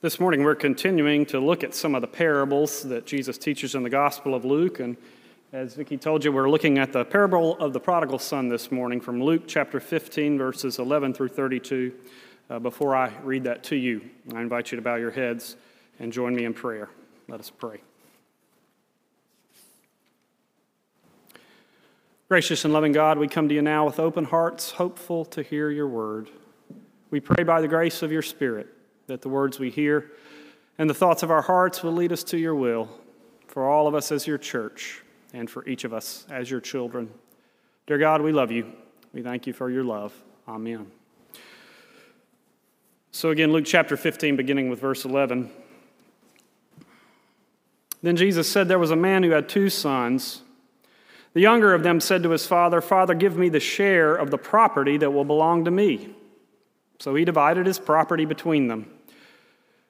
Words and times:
This 0.00 0.20
morning, 0.20 0.44
we're 0.44 0.54
continuing 0.54 1.26
to 1.26 1.40
look 1.40 1.64
at 1.64 1.74
some 1.74 1.96
of 1.96 2.02
the 2.02 2.06
parables 2.06 2.84
that 2.84 3.04
Jesus 3.04 3.36
teaches 3.36 3.74
in 3.74 3.82
the 3.82 3.90
Gospel 3.90 4.32
of 4.32 4.44
Luke. 4.44 4.78
And 4.78 4.96
as 5.52 5.74
Vicki 5.74 5.96
told 5.96 6.24
you, 6.24 6.30
we're 6.30 6.48
looking 6.48 6.78
at 6.78 6.92
the 6.92 7.04
parable 7.04 7.58
of 7.58 7.72
the 7.72 7.80
prodigal 7.80 8.20
son 8.20 8.48
this 8.48 8.70
morning 8.70 9.00
from 9.00 9.20
Luke 9.20 9.42
chapter 9.48 9.80
15, 9.80 10.38
verses 10.38 10.78
11 10.78 11.14
through 11.14 11.30
32. 11.30 11.92
Uh, 12.48 12.60
before 12.60 12.94
I 12.94 13.12
read 13.24 13.42
that 13.42 13.64
to 13.64 13.76
you, 13.76 14.08
I 14.36 14.40
invite 14.40 14.70
you 14.70 14.76
to 14.76 14.82
bow 14.82 14.94
your 14.94 15.10
heads 15.10 15.56
and 15.98 16.12
join 16.12 16.32
me 16.32 16.44
in 16.44 16.54
prayer. 16.54 16.90
Let 17.26 17.40
us 17.40 17.50
pray. 17.50 17.80
Gracious 22.28 22.64
and 22.64 22.72
loving 22.72 22.92
God, 22.92 23.18
we 23.18 23.26
come 23.26 23.48
to 23.48 23.54
you 23.54 23.62
now 23.62 23.84
with 23.84 23.98
open 23.98 24.26
hearts, 24.26 24.70
hopeful 24.70 25.24
to 25.24 25.42
hear 25.42 25.70
your 25.70 25.88
word. 25.88 26.30
We 27.10 27.18
pray 27.18 27.42
by 27.42 27.60
the 27.60 27.68
grace 27.68 28.00
of 28.04 28.12
your 28.12 28.22
Spirit 28.22 28.77
that 29.08 29.22
the 29.22 29.28
words 29.28 29.58
we 29.58 29.70
hear 29.70 30.12
and 30.78 30.88
the 30.88 30.94
thoughts 30.94 31.22
of 31.22 31.30
our 31.30 31.42
hearts 31.42 31.82
will 31.82 31.92
lead 31.92 32.12
us 32.12 32.22
to 32.22 32.38
your 32.38 32.54
will 32.54 32.88
for 33.48 33.68
all 33.68 33.88
of 33.88 33.94
us 33.94 34.12
as 34.12 34.26
your 34.26 34.38
church 34.38 35.02
and 35.32 35.50
for 35.50 35.66
each 35.66 35.84
of 35.84 35.92
us 35.92 36.26
as 36.30 36.50
your 36.50 36.60
children. 36.60 37.10
Dear 37.86 37.98
God, 37.98 38.22
we 38.22 38.32
love 38.32 38.52
you. 38.52 38.72
We 39.12 39.22
thank 39.22 39.46
you 39.46 39.52
for 39.52 39.70
your 39.70 39.82
love. 39.82 40.12
Amen. 40.46 40.86
So, 43.10 43.30
again, 43.30 43.50
Luke 43.50 43.64
chapter 43.64 43.96
15, 43.96 44.36
beginning 44.36 44.68
with 44.68 44.80
verse 44.80 45.04
11. 45.04 45.50
Then 48.02 48.16
Jesus 48.16 48.50
said, 48.50 48.68
There 48.68 48.78
was 48.78 48.90
a 48.90 48.96
man 48.96 49.22
who 49.22 49.30
had 49.30 49.48
two 49.48 49.70
sons. 49.70 50.42
The 51.32 51.40
younger 51.40 51.74
of 51.74 51.82
them 51.82 52.00
said 52.00 52.22
to 52.22 52.30
his 52.30 52.46
father, 52.46 52.80
Father, 52.80 53.14
give 53.14 53.36
me 53.36 53.48
the 53.48 53.60
share 53.60 54.14
of 54.14 54.30
the 54.30 54.38
property 54.38 54.98
that 54.98 55.10
will 55.10 55.24
belong 55.24 55.64
to 55.64 55.70
me. 55.70 56.14
So 57.00 57.14
he 57.14 57.24
divided 57.24 57.66
his 57.66 57.78
property 57.78 58.24
between 58.24 58.68
them. 58.68 58.90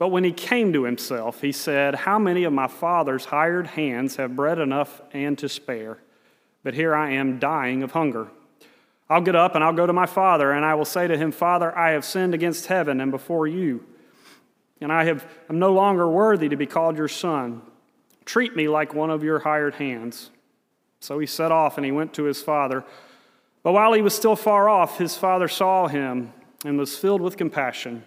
But 0.00 0.08
when 0.08 0.24
he 0.24 0.32
came 0.32 0.72
to 0.72 0.84
himself, 0.84 1.42
he 1.42 1.52
said, 1.52 1.94
How 1.94 2.18
many 2.18 2.44
of 2.44 2.54
my 2.54 2.68
father's 2.68 3.26
hired 3.26 3.66
hands 3.66 4.16
have 4.16 4.34
bread 4.34 4.58
enough 4.58 5.02
and 5.12 5.36
to 5.36 5.46
spare? 5.46 5.98
But 6.62 6.72
here 6.72 6.94
I 6.94 7.10
am 7.10 7.38
dying 7.38 7.82
of 7.82 7.90
hunger. 7.90 8.28
I'll 9.10 9.20
get 9.20 9.36
up 9.36 9.54
and 9.54 9.62
I'll 9.62 9.74
go 9.74 9.86
to 9.86 9.92
my 9.92 10.06
father, 10.06 10.52
and 10.52 10.64
I 10.64 10.74
will 10.74 10.86
say 10.86 11.06
to 11.06 11.18
him, 11.18 11.32
Father, 11.32 11.76
I 11.76 11.90
have 11.90 12.06
sinned 12.06 12.32
against 12.32 12.68
heaven 12.68 12.98
and 12.98 13.10
before 13.10 13.46
you, 13.46 13.84
and 14.80 14.90
I 14.90 15.04
have, 15.04 15.26
am 15.50 15.58
no 15.58 15.74
longer 15.74 16.08
worthy 16.08 16.48
to 16.48 16.56
be 16.56 16.64
called 16.64 16.96
your 16.96 17.06
son. 17.06 17.60
Treat 18.24 18.56
me 18.56 18.68
like 18.68 18.94
one 18.94 19.10
of 19.10 19.22
your 19.22 19.40
hired 19.40 19.74
hands. 19.74 20.30
So 21.00 21.18
he 21.18 21.26
set 21.26 21.52
off 21.52 21.76
and 21.76 21.84
he 21.84 21.92
went 21.92 22.14
to 22.14 22.24
his 22.24 22.40
father. 22.40 22.84
But 23.62 23.72
while 23.72 23.92
he 23.92 24.00
was 24.00 24.14
still 24.14 24.36
far 24.36 24.66
off, 24.66 24.96
his 24.96 25.14
father 25.14 25.46
saw 25.46 25.88
him 25.88 26.32
and 26.64 26.78
was 26.78 26.96
filled 26.96 27.20
with 27.20 27.36
compassion. 27.36 28.02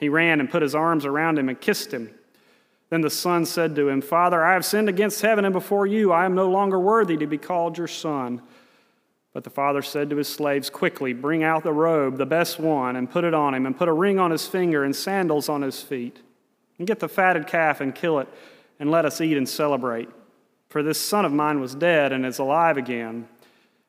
He 0.00 0.08
ran 0.08 0.40
and 0.40 0.50
put 0.50 0.62
his 0.62 0.74
arms 0.74 1.04
around 1.04 1.38
him 1.38 1.50
and 1.50 1.60
kissed 1.60 1.92
him. 1.92 2.10
Then 2.88 3.02
the 3.02 3.10
son 3.10 3.44
said 3.44 3.76
to 3.76 3.88
him, 3.88 4.00
Father, 4.00 4.42
I 4.42 4.54
have 4.54 4.64
sinned 4.64 4.88
against 4.88 5.20
heaven 5.20 5.44
and 5.44 5.52
before 5.52 5.86
you. 5.86 6.10
I 6.10 6.24
am 6.24 6.34
no 6.34 6.50
longer 6.50 6.80
worthy 6.80 7.18
to 7.18 7.26
be 7.26 7.38
called 7.38 7.76
your 7.76 7.86
son. 7.86 8.40
But 9.34 9.44
the 9.44 9.50
father 9.50 9.82
said 9.82 10.10
to 10.10 10.16
his 10.16 10.26
slaves, 10.26 10.70
Quickly, 10.70 11.12
bring 11.12 11.44
out 11.44 11.62
the 11.62 11.72
robe, 11.72 12.16
the 12.16 12.26
best 12.26 12.58
one, 12.58 12.96
and 12.96 13.10
put 13.10 13.24
it 13.24 13.34
on 13.34 13.54
him, 13.54 13.66
and 13.66 13.76
put 13.76 13.88
a 13.88 13.92
ring 13.92 14.18
on 14.18 14.32
his 14.32 14.48
finger 14.48 14.82
and 14.82 14.96
sandals 14.96 15.48
on 15.48 15.62
his 15.62 15.82
feet. 15.82 16.18
And 16.78 16.86
get 16.86 16.98
the 16.98 17.08
fatted 17.08 17.46
calf 17.46 17.80
and 17.80 17.94
kill 17.94 18.18
it, 18.20 18.28
and 18.80 18.90
let 18.90 19.04
us 19.04 19.20
eat 19.20 19.36
and 19.36 19.48
celebrate. 19.48 20.08
For 20.70 20.82
this 20.82 20.98
son 20.98 21.24
of 21.26 21.32
mine 21.32 21.60
was 21.60 21.74
dead 21.74 22.10
and 22.10 22.24
is 22.24 22.38
alive 22.38 22.76
again. 22.76 23.28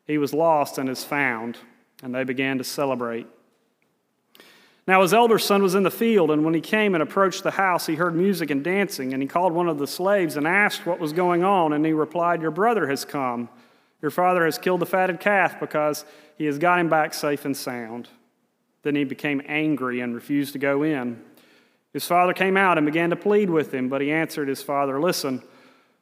He 0.06 0.18
was 0.18 0.34
lost 0.34 0.78
and 0.78 0.90
is 0.90 1.06
found. 1.06 1.58
And 2.04 2.14
they 2.14 2.26
began 2.26 2.58
to 2.58 2.64
celebrate. 2.64 3.28
Now 4.88 5.02
his 5.04 5.14
elder 5.14 5.38
son 5.38 5.62
was 5.62 5.76
in 5.76 5.84
the 5.84 5.92
field, 5.92 6.32
and 6.32 6.44
when 6.44 6.54
he 6.54 6.62
came 6.62 6.96
and 6.96 7.04
approached 7.04 7.44
the 7.44 7.52
house, 7.52 7.86
he 7.86 7.96
heard 7.96 8.16
music 8.16 8.50
and 8.50 8.64
dancing, 8.64 9.14
and 9.14 9.22
he 9.22 9.28
called 9.28 9.54
one 9.54 9.70
of 9.70 9.78
the 9.78 9.88
slaves 9.88 10.38
and 10.38 10.48
asked 10.48 10.86
what 10.86 11.00
was 11.00 11.14
going 11.14 11.44
on, 11.44 11.74
and 11.74 11.86
he 11.86 11.94
replied, 11.94 12.42
Your 12.42 12.52
brother 12.52 12.88
has 12.88 13.06
come. 13.06 13.50
Your 14.02 14.12
father 14.12 14.46
has 14.46 14.58
killed 14.58 14.80
the 14.80 14.88
fatted 14.88 15.20
calf 15.20 15.60
because 15.60 16.06
he 16.38 16.46
has 16.46 16.58
got 16.58 16.80
him 16.80 16.90
back 16.90 17.14
safe 17.14 17.46
and 17.46 17.56
sound. 17.56 18.10
Then 18.82 18.96
he 18.96 19.04
became 19.04 19.44
angry 19.46 20.00
and 20.00 20.16
refused 20.16 20.54
to 20.54 20.60
go 20.60 20.82
in. 20.82 21.22
His 21.94 22.08
father 22.08 22.34
came 22.34 22.58
out 22.58 22.78
and 22.78 22.86
began 22.86 23.12
to 23.12 23.16
plead 23.16 23.50
with 23.50 23.72
him, 23.72 23.90
but 23.90 24.02
he 24.02 24.12
answered 24.12 24.48
his 24.48 24.64
father, 24.64 25.00
Listen, 25.00 25.44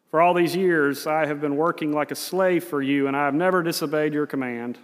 for 0.09 0.22
all 0.22 0.34
these 0.34 0.56
years 0.56 1.06
I 1.06 1.25
have 1.25 1.41
been 1.41 1.57
working 1.57 1.91
like 1.91 2.11
a 2.11 2.16
slave 2.16 2.63
for 2.63 2.81
you, 2.81 3.07
and 3.07 3.17
I 3.17 3.25
have 3.25 3.34
never 3.34 3.61
disobeyed 3.61 4.13
your 4.13 4.25
command. 4.25 4.78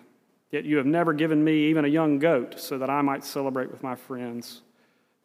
Yet 0.52 0.66
you 0.66 0.78
have 0.78 0.86
never 0.86 1.14
given 1.14 1.44
me 1.44 1.66
even 1.66 1.86
a 1.86 1.90
young 1.90 2.20
goat 2.20 2.60
so 2.60 2.78
that 2.78 2.90
I 2.90 3.02
might 3.02 3.24
celebrate 3.24 3.72
with 3.72 3.84
my 3.84 3.96
friends. 3.96 4.62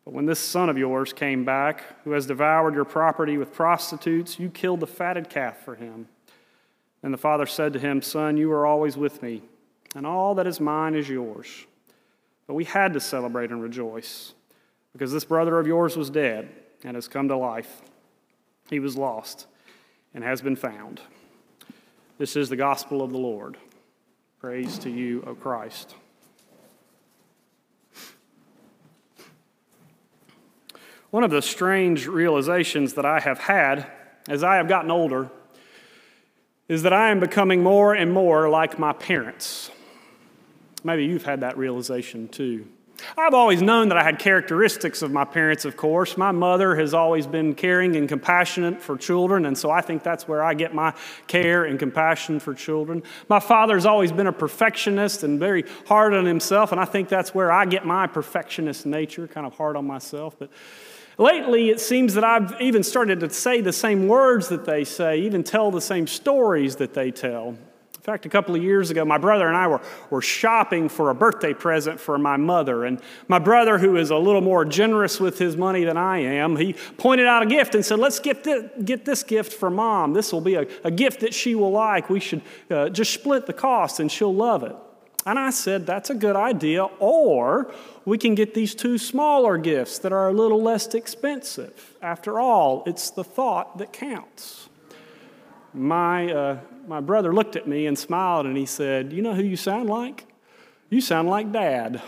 But 0.05 0.15
when 0.15 0.27
this 0.27 0.41
son 0.41 0.69
of 0.69 0.79
yours 0.79 1.13
came 1.13 1.45
back, 1.45 2.03
who 2.05 2.13
has 2.13 2.27
devoured 2.27 2.75
your 2.75 2.85
property 2.85 3.37
with 3.37 3.53
prostitutes, 3.53 4.39
you 4.39 4.49
killed 4.49 4.81
the 4.81 4.87
fatted 4.87 5.29
calf 5.29 5.59
for 5.65 5.75
him. 5.75 6.09
And 7.03 7.15
the 7.15 7.19
father 7.19 7.47
said 7.47 7.73
to 7.75 7.79
him, 7.79 8.03
Son, 8.03 8.37
you 8.37 8.51
are 8.53 8.67
always 8.67 8.97
with 8.97 9.23
me, 9.23 9.43
and 9.95 10.07
all 10.07 10.35
that 10.35 10.47
is 10.47 10.61
mine 10.61 10.95
is 10.95 11.09
yours. 11.09 11.67
But 12.47 12.55
we 12.55 12.65
had 12.65 12.93
to 12.95 13.01
celebrate 13.01 13.51
and 13.51 13.63
rejoice, 13.63 14.35
because 14.93 15.13
this 15.13 15.25
brother 15.25 15.59
of 15.59 15.67
yours 15.67 15.97
was 15.97 16.11
dead 16.11 16.49
and 16.83 16.97
has 16.97 17.09
come 17.09 17.29
to 17.29 17.37
life. 17.37 17.83
He 18.69 18.81
was 18.81 18.97
lost 18.97 19.47
and 20.15 20.25
has 20.25 20.41
been 20.41 20.57
found. 20.57 21.01
This 22.19 22.37
is 22.37 22.49
the 22.49 22.57
gospel 22.57 23.03
of 23.03 23.13
the 23.13 23.19
Lord. 23.19 23.57
Praise 24.41 24.79
to 24.79 24.89
you, 24.89 25.23
O 25.27 25.35
Christ. 25.35 25.95
One 31.11 31.23
of 31.23 31.31
the 31.31 31.43
strange 31.43 32.07
realizations 32.07 32.95
that 32.95 33.05
I 33.05 33.21
have 33.21 33.39
had 33.39 33.87
as 34.29 34.43
I 34.43 34.57
have 34.57 34.67
gotten 34.67 34.91
older 34.91 35.31
is 36.69 36.85
that 36.85 36.95
I 36.95 37.11
am 37.11 37.21
becoming 37.21 37.63
more 37.63 37.93
and 37.93 38.15
more 38.15 38.49
like 38.49 38.79
my 38.79 38.95
parents. 38.95 39.71
Maybe 40.83 41.05
you've 41.05 41.27
had 41.27 41.41
that 41.41 41.59
realization 41.59 42.27
too. 42.27 42.67
I've 43.17 43.35
always 43.35 43.63
known 43.63 43.89
that 43.89 43.99
I 43.99 44.03
had 44.03 44.19
characteristics 44.19 45.03
of 45.03 45.11
my 45.11 45.25
parents, 45.25 45.65
of 45.65 45.77
course. 45.77 46.17
My 46.17 46.33
mother 46.33 46.77
has 46.77 46.95
always 46.95 47.27
been 47.27 47.55
caring 47.55 47.97
and 47.97 48.09
compassionate 48.09 48.81
for 48.81 48.97
children, 48.97 49.47
and 49.47 49.57
so 49.57 49.71
I 49.71 49.81
think 49.81 50.03
that's 50.03 50.27
where 50.27 50.43
I 50.43 50.55
get 50.55 50.75
my 50.75 50.95
care 51.27 51.65
and 51.65 51.79
compassion 51.79 52.41
for 52.41 52.55
children. 52.55 53.03
My 53.29 53.41
father's 53.41 53.87
always 53.87 54.13
been 54.13 54.27
a 54.27 54.33
perfectionist 54.33 55.23
and 55.23 55.39
very 55.39 55.65
hard 55.87 56.15
on 56.15 56.25
himself, 56.25 56.73
and 56.73 56.81
I 56.81 56.85
think 56.85 57.09
that's 57.09 57.35
where 57.35 57.51
I 57.51 57.65
get 57.65 57.85
my 57.85 58.07
perfectionist 58.07 58.87
nature, 58.87 59.27
kind 59.29 59.47
of 59.47 59.55
hard 59.55 59.77
on 59.77 59.87
myself. 59.87 60.37
But 60.39 60.51
lately, 61.19 61.71
it 61.71 61.81
seems 61.81 62.15
that 62.15 62.25
I've 62.25 62.61
even 62.61 62.83
started 62.83 63.21
to 63.21 63.31
say 63.31 63.61
the 63.61 63.73
same 63.73 64.09
words 64.09 64.49
that 64.49 64.65
they 64.65 64.85
say, 64.85 65.21
even 65.21 65.45
tell 65.45 65.71
the 65.71 65.81
same 65.81 66.07
stories 66.07 66.77
that 66.77 66.95
they 66.95 67.11
tell. 67.11 67.57
In 68.01 68.05
fact, 68.05 68.25
a 68.25 68.31
couple 68.31 68.55
of 68.55 68.63
years 68.63 68.91
ago, 68.91 69.05
my 69.05 69.19
brother 69.19 69.47
and 69.47 69.55
I 69.55 69.67
were, 69.67 69.83
were 70.09 70.23
shopping 70.23 70.89
for 70.89 71.11
a 71.11 71.15
birthday 71.15 71.53
present 71.53 72.01
for 72.01 72.17
my 72.17 72.39
mother. 72.39 72.87
And 72.87 72.99
my 73.29 73.39
brother, 73.39 73.77
who 73.77 73.99
is 73.99 74.09
a 74.09 74.17
little 74.17 74.41
more 74.41 74.65
generous 74.65 75.21
with 75.21 75.39
his 75.39 75.55
money 75.55 75.85
than 75.85 75.99
I 75.99 76.21
am, 76.21 76.57
he 76.57 76.73
pointed 76.97 77.27
out 77.27 77.43
a 77.43 77.47
gift 77.47 77.75
and 77.75 77.85
said, 77.85 77.99
Let's 77.99 78.19
get 78.19 78.43
this, 78.43 78.71
get 78.87 79.05
this 79.05 79.23
gift 79.23 79.53
for 79.53 79.69
mom. 79.69 80.15
This 80.15 80.33
will 80.33 80.41
be 80.41 80.55
a, 80.55 80.67
a 80.83 80.91
gift 80.91 81.21
that 81.21 81.35
she 81.35 81.55
will 81.55 81.73
like. 81.73 82.09
We 82.09 82.21
should 82.21 82.41
uh, 82.71 82.89
just 82.89 83.13
split 83.13 83.45
the 83.45 83.53
cost 83.53 84.01
and 84.01 84.11
she'll 84.11 84.35
love 84.35 84.63
it. 84.63 84.75
And 85.27 85.39
I 85.39 85.51
said, 85.51 85.85
That's 85.85 86.09
a 86.09 86.15
good 86.15 86.37
idea. 86.37 86.85
Or 87.01 87.71
we 88.07 88.17
can 88.17 88.35
get 88.35 88.55
these 88.55 88.75
two 88.75 88.97
smaller 88.97 89.59
gifts 89.59 89.99
that 89.99 90.11
are 90.11 90.31
a 90.31 90.33
little 90.33 90.63
less 90.63 90.95
expensive. 90.95 91.99
After 92.01 92.41
all, 92.41 92.83
it's 92.87 93.11
the 93.11 93.25
thought 93.25 93.77
that 93.77 93.93
counts. 93.93 94.70
My. 95.73 96.33
Uh, 96.33 96.59
my 96.91 97.01
brother 97.01 97.33
looked 97.33 97.55
at 97.55 97.69
me 97.69 97.87
and 97.87 97.97
smiled 97.97 98.47
and 98.47 98.57
he 98.57 98.67
said, 98.67 99.13
You 99.13 99.23
know 99.23 99.33
who 99.33 99.45
you 99.45 99.57
sound 99.57 99.89
like? 99.89 100.27
You 100.89 101.01
sound 101.01 101.29
like 101.29 101.53
dad. 101.53 102.03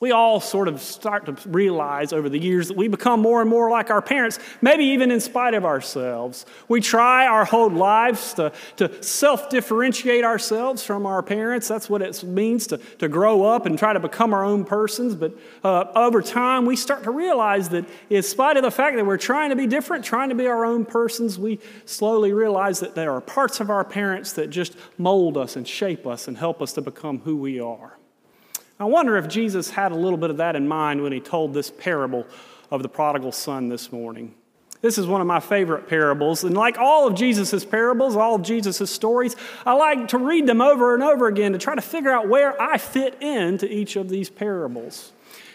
We 0.00 0.10
all 0.10 0.40
sort 0.40 0.68
of 0.68 0.82
start 0.82 1.24
to 1.26 1.48
realize 1.48 2.12
over 2.12 2.28
the 2.28 2.38
years 2.38 2.68
that 2.68 2.76
we 2.76 2.88
become 2.88 3.20
more 3.20 3.40
and 3.40 3.48
more 3.48 3.70
like 3.70 3.90
our 3.90 4.02
parents, 4.02 4.38
maybe 4.60 4.84
even 4.84 5.10
in 5.10 5.20
spite 5.20 5.54
of 5.54 5.64
ourselves. 5.64 6.44
We 6.68 6.80
try 6.80 7.26
our 7.26 7.44
whole 7.44 7.70
lives 7.70 8.34
to, 8.34 8.52
to 8.76 9.02
self 9.02 9.48
differentiate 9.48 10.24
ourselves 10.24 10.82
from 10.84 11.06
our 11.06 11.22
parents. 11.22 11.68
That's 11.68 11.88
what 11.88 12.02
it 12.02 12.22
means 12.24 12.66
to, 12.66 12.78
to 12.98 13.08
grow 13.08 13.44
up 13.44 13.66
and 13.66 13.78
try 13.78 13.92
to 13.92 14.00
become 14.00 14.34
our 14.34 14.44
own 14.44 14.64
persons. 14.64 15.14
But 15.14 15.32
uh, 15.62 15.84
over 15.94 16.20
time, 16.20 16.66
we 16.66 16.76
start 16.76 17.04
to 17.04 17.10
realize 17.10 17.68
that, 17.70 17.86
in 18.10 18.22
spite 18.24 18.56
of 18.56 18.62
the 18.62 18.70
fact 18.70 18.96
that 18.96 19.06
we're 19.06 19.16
trying 19.16 19.50
to 19.50 19.56
be 19.56 19.66
different, 19.66 20.04
trying 20.04 20.28
to 20.28 20.34
be 20.34 20.48
our 20.48 20.66
own 20.66 20.84
persons, 20.84 21.38
we 21.38 21.60
slowly 21.86 22.32
realize 22.32 22.80
that 22.80 22.94
there 22.94 23.12
are 23.12 23.20
parts 23.20 23.60
of 23.60 23.70
our 23.70 23.84
parents 23.84 24.32
that 24.34 24.50
just 24.50 24.76
mold 24.98 25.38
us 25.38 25.56
and 25.56 25.66
shape 25.66 26.06
us 26.06 26.28
and 26.28 26.36
help 26.36 26.60
us 26.60 26.72
to 26.72 26.82
become 26.82 27.20
who 27.20 27.36
we 27.36 27.60
are. 27.60 27.96
I 28.78 28.84
wonder 28.84 29.16
if 29.16 29.28
Jesus 29.28 29.70
had 29.70 29.92
a 29.92 29.94
little 29.94 30.18
bit 30.18 30.30
of 30.30 30.38
that 30.38 30.56
in 30.56 30.66
mind 30.66 31.02
when 31.02 31.12
he 31.12 31.20
told 31.20 31.54
this 31.54 31.70
parable 31.70 32.26
of 32.70 32.82
the 32.82 32.88
prodigal 32.88 33.32
son 33.32 33.68
this 33.68 33.92
morning. 33.92 34.34
This 34.80 34.98
is 34.98 35.06
one 35.06 35.22
of 35.22 35.26
my 35.26 35.40
favorite 35.40 35.88
parables. 35.88 36.44
And 36.44 36.54
like 36.54 36.76
all 36.76 37.06
of 37.06 37.14
Jesus' 37.14 37.64
parables, 37.64 38.16
all 38.16 38.34
of 38.34 38.42
Jesus' 38.42 38.90
stories, 38.90 39.34
I 39.64 39.72
like 39.72 40.08
to 40.08 40.18
read 40.18 40.46
them 40.46 40.60
over 40.60 40.92
and 40.92 41.02
over 41.02 41.26
again 41.26 41.52
to 41.52 41.58
try 41.58 41.74
to 41.74 41.80
figure 41.80 42.10
out 42.10 42.28
where 42.28 42.60
I 42.60 42.76
fit 42.76 43.22
into 43.22 43.72
each 43.72 43.96
of 43.96 44.10
these 44.10 44.28
parables. 44.28 45.12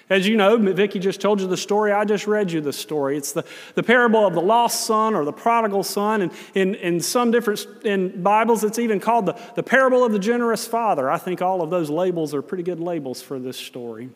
As 0.09 0.27
you 0.27 0.37
know, 0.37 0.57
Vicki 0.57 0.97
just 0.97 1.21
told 1.21 1.39
you 1.39 1.47
the 1.47 1.55
story. 1.55 1.91
I 1.91 2.03
just 2.03 2.25
read 2.25 2.51
you 2.51 2.61
the 2.61 2.73
story. 2.73 3.15
It's 3.15 3.31
the, 3.31 3.45
the 3.75 3.83
parable 3.83 4.25
of 4.25 4.33
the 4.33 4.41
lost 4.41 4.85
son 4.85 5.13
or 5.13 5.23
the 5.23 5.31
prodigal 5.31 5.83
son. 5.83 6.23
And 6.23 6.31
in, 6.55 6.73
in 6.75 6.99
some 6.99 7.29
different 7.29 7.65
in 7.83 8.23
Bibles, 8.23 8.63
it's 8.63 8.79
even 8.79 8.99
called 8.99 9.27
the, 9.27 9.39
the 9.55 9.61
parable 9.61 10.03
of 10.03 10.11
the 10.11 10.17
generous 10.17 10.65
father. 10.65 11.11
I 11.11 11.19
think 11.19 11.43
all 11.43 11.61
of 11.61 11.69
those 11.69 11.91
labels 11.91 12.33
are 12.33 12.41
pretty 12.41 12.63
good 12.63 12.79
labels 12.79 13.21
for 13.21 13.37
this 13.37 13.57
story. 13.57 14.09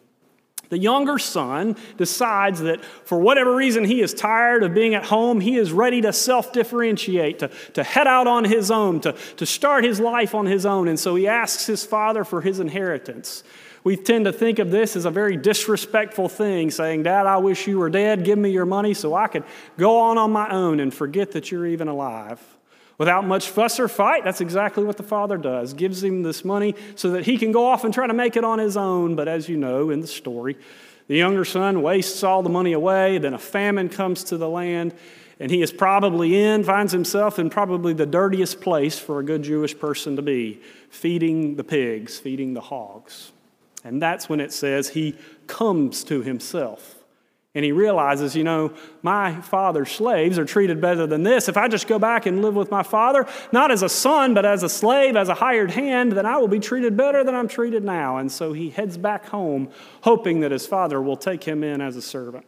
The 0.69 0.79
younger 0.79 1.19
son 1.19 1.75
decides 1.97 2.61
that 2.61 2.83
for 2.83 3.19
whatever 3.19 3.55
reason 3.55 3.83
he 3.83 4.01
is 4.01 4.11
tired 4.11 4.63
of 4.63 4.73
being 4.73 4.95
at 4.95 5.05
home, 5.05 5.39
he 5.39 5.57
is 5.57 5.71
ready 5.71 6.01
to 6.01 6.11
self 6.11 6.51
differentiate, 6.51 7.37
to, 7.39 7.51
to 7.73 7.83
head 7.83 8.07
out 8.07 8.25
on 8.25 8.45
his 8.45 8.71
own, 8.71 8.99
to, 9.01 9.11
to 9.37 9.45
start 9.45 9.83
his 9.83 9.99
life 9.99 10.33
on 10.33 10.47
his 10.47 10.65
own. 10.65 10.87
And 10.87 10.99
so 10.99 11.13
he 11.13 11.27
asks 11.27 11.67
his 11.67 11.85
father 11.85 12.23
for 12.23 12.41
his 12.41 12.59
inheritance. 12.59 13.43
We 13.83 13.97
tend 13.97 14.25
to 14.25 14.33
think 14.33 14.59
of 14.59 14.71
this 14.71 14.95
as 14.95 15.05
a 15.05 15.11
very 15.11 15.35
disrespectful 15.35 16.29
thing, 16.29 16.71
saying, 16.71 17.03
Dad, 17.03 17.25
I 17.25 17.37
wish 17.37 17.67
you 17.67 17.79
were 17.79 17.89
dead. 17.89 18.23
Give 18.23 18.39
me 18.39 18.49
your 18.49 18.65
money 18.65 18.93
so 18.93 19.13
I 19.13 19.27
could 19.27 19.43
go 19.77 19.99
on 19.99 20.17
on 20.17 20.31
my 20.31 20.49
own 20.49 20.79
and 20.79 20.93
forget 20.93 21.31
that 21.33 21.51
you're 21.51 21.67
even 21.67 21.89
alive. 21.89 22.39
Without 22.97 23.25
much 23.25 23.49
fuss 23.49 23.79
or 23.79 23.89
fight, 23.89 24.23
that's 24.23 24.39
exactly 24.39 24.83
what 24.85 24.95
the 24.95 25.03
father 25.03 25.37
does. 25.37 25.73
Gives 25.73 26.01
him 26.01 26.23
this 26.23 26.45
money 26.45 26.75
so 26.95 27.11
that 27.11 27.25
he 27.25 27.37
can 27.37 27.51
go 27.51 27.65
off 27.65 27.83
and 27.83 27.93
try 27.93 28.07
to 28.07 28.13
make 28.13 28.37
it 28.37 28.45
on 28.45 28.59
his 28.59 28.77
own. 28.77 29.15
But 29.15 29.27
as 29.27 29.49
you 29.49 29.57
know 29.57 29.89
in 29.89 29.99
the 29.99 30.07
story, 30.07 30.57
the 31.07 31.17
younger 31.17 31.43
son 31.43 31.81
wastes 31.81 32.23
all 32.23 32.41
the 32.41 32.49
money 32.49 32.71
away. 32.71 33.17
Then 33.17 33.33
a 33.33 33.39
famine 33.39 33.89
comes 33.89 34.23
to 34.25 34.37
the 34.37 34.47
land, 34.47 34.93
and 35.41 35.51
he 35.51 35.61
is 35.61 35.73
probably 35.73 36.39
in, 36.41 36.63
finds 36.63 36.93
himself 36.93 37.37
in 37.37 37.49
probably 37.49 37.91
the 37.91 38.05
dirtiest 38.05 38.61
place 38.61 38.97
for 38.97 39.19
a 39.19 39.23
good 39.25 39.43
Jewish 39.43 39.77
person 39.77 40.15
to 40.15 40.21
be 40.21 40.61
feeding 40.89 41.55
the 41.57 41.65
pigs, 41.65 42.17
feeding 42.17 42.53
the 42.53 42.61
hogs. 42.61 43.32
And 43.83 44.01
that's 44.01 44.29
when 44.29 44.39
it 44.39 44.51
says 44.53 44.89
he 44.89 45.15
comes 45.47 46.03
to 46.05 46.21
himself. 46.21 46.95
And 47.55 47.63
he 47.63 47.71
realizes, 47.71 48.35
you 48.35 48.43
know, 48.43 48.73
my 49.03 49.39
father's 49.41 49.91
slaves 49.91 50.39
are 50.39 50.45
treated 50.45 50.81
better 50.81 51.05
than 51.05 51.21
this. 51.21 51.47
If 51.47 51.55
I 51.55 51.67
just 51.67 51.87
go 51.87 51.99
back 51.99 52.25
and 52.25 52.41
live 52.41 52.55
with 52.55 52.71
my 52.71 52.81
father, 52.81 53.27
not 53.51 53.69
as 53.69 53.83
a 53.83 53.89
son, 53.89 54.33
but 54.33 54.43
as 54.43 54.63
a 54.63 54.69
slave, 54.69 55.15
as 55.15 55.29
a 55.29 55.35
hired 55.35 55.69
hand, 55.69 56.13
then 56.13 56.25
I 56.25 56.37
will 56.37 56.47
be 56.47 56.59
treated 56.59 56.97
better 56.97 57.23
than 57.23 57.35
I'm 57.35 57.47
treated 57.47 57.83
now. 57.83 58.17
And 58.17 58.31
so 58.31 58.53
he 58.53 58.71
heads 58.71 58.97
back 58.97 59.27
home, 59.27 59.69
hoping 60.01 60.39
that 60.39 60.51
his 60.51 60.65
father 60.65 60.99
will 60.99 61.17
take 61.17 61.43
him 61.43 61.63
in 61.63 61.79
as 61.79 61.95
a 61.95 62.01
servant. 62.01 62.45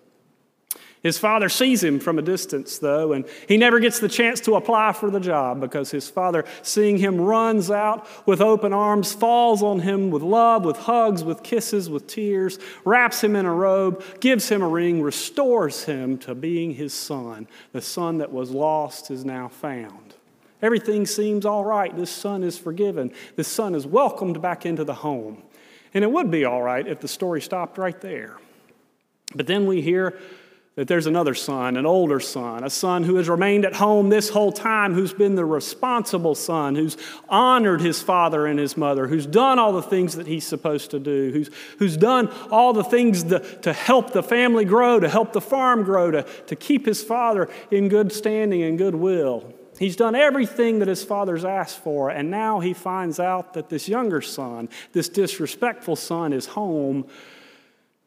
His 1.05 1.19
father 1.19 1.49
sees 1.49 1.83
him 1.83 1.99
from 1.99 2.17
a 2.17 2.23
distance, 2.23 2.79
though, 2.79 3.13
and 3.13 3.25
he 3.47 3.57
never 3.57 3.79
gets 3.79 3.99
the 3.99 4.09
chance 4.09 4.39
to 4.41 4.55
apply 4.55 4.91
for 4.93 5.11
the 5.11 5.19
job 5.19 5.61
because 5.61 5.91
his 5.91 6.09
father, 6.09 6.45
seeing 6.63 6.97
him, 6.97 7.21
runs 7.21 7.69
out 7.69 8.07
with 8.25 8.41
open 8.41 8.73
arms, 8.73 9.13
falls 9.13 9.61
on 9.61 9.81
him 9.81 10.09
with 10.09 10.23
love, 10.23 10.65
with 10.65 10.77
hugs, 10.77 11.23
with 11.23 11.43
kisses, 11.43 11.91
with 11.91 12.07
tears, 12.07 12.57
wraps 12.85 13.23
him 13.23 13.35
in 13.35 13.45
a 13.45 13.53
robe, 13.53 14.03
gives 14.19 14.49
him 14.49 14.63
a 14.63 14.67
ring, 14.67 14.99
restores 14.99 15.83
him 15.83 16.17
to 16.17 16.33
being 16.33 16.73
his 16.73 16.91
son. 16.91 17.47
The 17.71 17.83
son 17.83 18.17
that 18.17 18.31
was 18.31 18.49
lost 18.49 19.11
is 19.11 19.23
now 19.23 19.47
found. 19.47 20.15
Everything 20.59 21.05
seems 21.05 21.45
all 21.45 21.63
right. 21.63 21.95
This 21.95 22.09
son 22.09 22.41
is 22.41 22.57
forgiven. 22.57 23.13
This 23.35 23.47
son 23.47 23.75
is 23.75 23.85
welcomed 23.85 24.41
back 24.41 24.65
into 24.65 24.83
the 24.83 24.95
home. 24.95 25.43
And 25.93 26.03
it 26.03 26.09
would 26.11 26.31
be 26.31 26.45
all 26.45 26.63
right 26.63 26.87
if 26.87 26.99
the 26.99 27.07
story 27.07 27.41
stopped 27.41 27.77
right 27.77 28.01
there. 28.01 28.39
But 29.35 29.45
then 29.45 29.67
we 29.67 29.83
hear 29.83 30.17
that 30.75 30.89
there's 30.89 31.07
another 31.07 31.33
son, 31.33 31.77
an 31.77 31.85
older 31.85 32.19
son, 32.19 32.63
a 32.63 32.69
son 32.69 33.03
who 33.03 33.15
has 33.15 33.29
remained 33.29 33.63
at 33.63 33.75
home 33.75 34.09
this 34.09 34.29
whole 34.29 34.51
time, 34.51 34.93
who's 34.93 35.13
been 35.13 35.35
the 35.35 35.45
responsible 35.45 36.35
son, 36.35 36.75
who's 36.75 36.97
honored 37.29 37.79
his 37.79 38.01
father 38.01 38.45
and 38.45 38.59
his 38.59 38.75
mother, 38.75 39.07
who's 39.07 39.25
done 39.25 39.57
all 39.57 39.71
the 39.71 39.81
things 39.81 40.17
that 40.17 40.27
he's 40.27 40.45
supposed 40.45 40.91
to 40.91 40.99
do, 40.99 41.31
who's, 41.31 41.49
who's 41.79 41.95
done 41.95 42.29
all 42.51 42.73
the 42.73 42.83
things 42.83 43.23
to, 43.23 43.39
to 43.61 43.71
help 43.71 44.11
the 44.11 44.23
family 44.23 44.65
grow, 44.65 44.99
to 44.99 45.07
help 45.07 45.31
the 45.31 45.39
farm 45.39 45.83
grow, 45.83 46.11
to, 46.11 46.23
to 46.47 46.55
keep 46.57 46.85
his 46.85 47.01
father 47.01 47.49
in 47.71 47.87
good 47.87 48.11
standing 48.11 48.61
and 48.61 48.77
goodwill. 48.77 49.53
He's 49.79 49.95
done 49.95 50.15
everything 50.15 50.79
that 50.79 50.89
his 50.89 51.05
father's 51.05 51.45
asked 51.45 51.79
for, 51.79 52.09
and 52.09 52.29
now 52.29 52.59
he 52.59 52.73
finds 52.73 53.17
out 53.19 53.53
that 53.53 53.69
this 53.69 53.87
younger 53.87 54.21
son, 54.21 54.67
this 54.91 55.07
disrespectful 55.07 55.95
son, 55.95 56.33
is 56.33 56.47
home, 56.47 57.07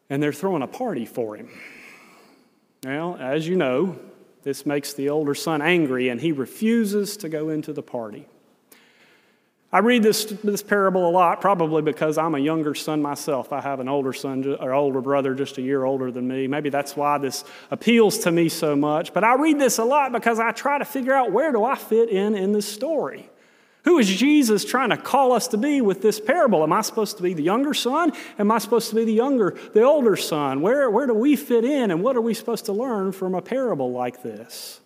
and 0.07 0.21
they're 0.21 0.33
throwing 0.33 0.61
a 0.61 0.67
party 0.67 1.05
for 1.05 1.35
him. 1.35 1.49
Well, 2.83 3.17
as 3.19 3.47
you 3.47 3.55
know, 3.55 3.99
this 4.43 4.65
makes 4.65 4.93
the 4.93 5.09
older 5.09 5.35
son 5.35 5.61
angry 5.61 6.09
and 6.09 6.19
he 6.19 6.31
refuses 6.31 7.17
to 7.17 7.29
go 7.29 7.49
into 7.49 7.73
the 7.73 7.83
party. 7.83 8.27
I 9.71 9.79
read 9.79 10.01
this, 10.01 10.25
this 10.25 10.63
parable 10.63 11.07
a 11.07 11.11
lot, 11.11 11.41
probably 11.41 11.83
because 11.83 12.17
I'm 12.17 12.33
a 12.33 12.39
younger 12.39 12.73
son 12.73 13.03
myself. 13.03 13.53
I 13.53 13.61
have 13.61 13.79
an 13.79 13.87
older 13.87 14.13
son 14.13 14.57
or 14.59 14.73
older 14.73 14.99
brother 14.99 15.35
just 15.35 15.59
a 15.59 15.61
year 15.61 15.83
older 15.83 16.11
than 16.11 16.27
me. 16.27 16.47
Maybe 16.47 16.69
that's 16.69 16.95
why 16.95 17.19
this 17.19 17.43
appeals 17.69 18.17
to 18.19 18.31
me 18.31 18.49
so 18.49 18.75
much. 18.75 19.13
But 19.13 19.23
I 19.23 19.35
read 19.35 19.59
this 19.59 19.77
a 19.77 19.83
lot 19.83 20.11
because 20.11 20.39
I 20.39 20.53
try 20.53 20.79
to 20.79 20.85
figure 20.85 21.13
out 21.13 21.31
where 21.31 21.51
do 21.51 21.63
I 21.63 21.75
fit 21.75 22.09
in 22.09 22.33
in 22.33 22.51
this 22.51 22.67
story. 22.67 23.29
Who 23.85 23.97
is 23.97 24.07
Jesus 24.07 24.65
trying 24.65 24.89
to 24.89 24.97
call 24.97 25.31
us 25.31 25.47
to 25.49 25.57
be 25.57 25.79
with 25.81 26.01
this 26.01 26.19
parable? 26.19 26.63
Am 26.63 26.73
I 26.73 26.81
supposed 26.81 27.17
to 27.17 27.23
be 27.23 27.33
the 27.33 27.43
younger 27.43 27.73
son? 27.73 28.11
Am 28.37 28.51
I 28.51 28.57
supposed 28.57 28.89
to 28.89 28.95
be 28.95 29.05
the 29.05 29.13
younger, 29.13 29.57
the 29.73 29.83
older 29.83 30.17
son? 30.17 30.61
Where, 30.61 30.89
where 30.89 31.07
do 31.07 31.13
we 31.13 31.35
fit 31.35 31.63
in 31.63 31.89
and 31.91 32.03
what 32.03 32.17
are 32.17 32.21
we 32.21 32.33
supposed 32.33 32.65
to 32.65 32.73
learn 32.73 33.13
from 33.13 33.35
a 33.35 33.41
parable 33.41 33.91
like 33.91 34.21
this? 34.21 34.81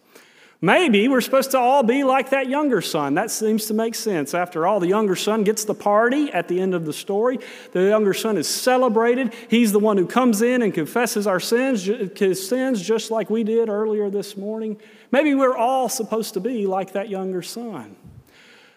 Maybe 0.62 1.10
we're 1.10 1.19
supposed 1.19 1.51
to 1.51 1.60
all 1.60 1.84
be 1.84 2.06
like 2.06 2.30
that 2.30 2.48
younger 2.48 2.80
son. 2.80 3.16
That 3.16 3.30
seems 3.30 3.66
to 3.66 3.74
make 3.74 3.95
sense. 3.95 4.34
After 4.34 4.66
all, 4.66 4.80
the 4.80 4.88
younger 4.88 5.18
son 5.18 5.44
gets 5.44 5.66
the 5.66 5.74
party 5.74 6.31
at 6.31 6.48
the 6.48 6.62
end 6.62 6.74
of 6.74 6.86
the 6.86 6.94
story. 6.94 7.40
The 7.74 7.90
younger 7.90 8.13
son 8.13 8.38
is 8.38 8.48
celebrated. 8.48 9.34
He's 9.50 9.74
the 9.74 9.80
one 9.80 9.98
who 9.98 10.07
comes 10.07 10.42
in 10.42 10.62
and 10.62 10.74
confesses 10.74 11.28
our 11.28 11.42
sins, 11.42 11.84
his 11.84 12.48
sins 12.48 12.81
just 12.81 13.12
like 13.12 13.30
we 13.30 13.44
did 13.44 13.68
earlier 13.68 14.10
this 14.10 14.38
morning. 14.38 14.80
Maybe 15.12 15.36
we're 15.36 15.57
all 15.57 15.90
supposed 15.90 16.35
to 16.35 16.40
be 16.40 16.66
like 16.66 16.94
that 16.94 17.09
younger 17.09 17.42
son. 17.42 17.97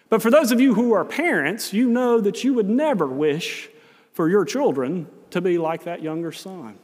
But 0.09 0.21
for 0.21 0.31
those 0.31 0.51
of 0.51 0.61
you 0.61 0.73
who 0.73 0.93
are 0.93 1.03
parents, 1.03 1.73
you 1.73 1.89
know 1.89 2.21
that 2.21 2.43
you 2.43 2.53
would 2.53 2.69
never 2.69 3.07
wish 3.07 3.69
for 4.13 4.29
your 4.29 4.45
children 4.45 5.07
to 5.31 5.41
be 5.41 5.57
like 5.57 5.83
that 5.83 6.01
younger 6.01 6.31
son. 6.31 6.79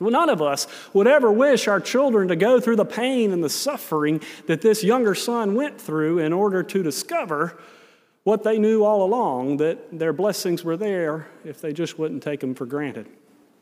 Well, 0.00 0.10
none 0.10 0.28
of 0.28 0.42
us 0.42 0.66
would 0.92 1.06
ever 1.06 1.30
wish 1.30 1.68
our 1.68 1.80
children 1.80 2.26
to 2.28 2.36
go 2.36 2.58
through 2.58 2.76
the 2.76 2.84
pain 2.84 3.32
and 3.32 3.44
the 3.44 3.48
suffering 3.48 4.20
that 4.46 4.60
this 4.60 4.82
younger 4.82 5.14
son 5.14 5.54
went 5.54 5.80
through 5.80 6.18
in 6.18 6.32
order 6.32 6.64
to 6.64 6.82
discover 6.82 7.56
what 8.24 8.42
they 8.42 8.58
knew 8.58 8.82
all 8.82 9.04
along 9.04 9.58
that 9.58 9.96
their 9.96 10.12
blessings 10.12 10.64
were 10.64 10.76
there 10.76 11.28
if 11.44 11.60
they 11.60 11.72
just 11.72 11.98
wouldn't 11.98 12.22
take 12.22 12.40
them 12.40 12.54
for 12.54 12.66
granted, 12.66 13.06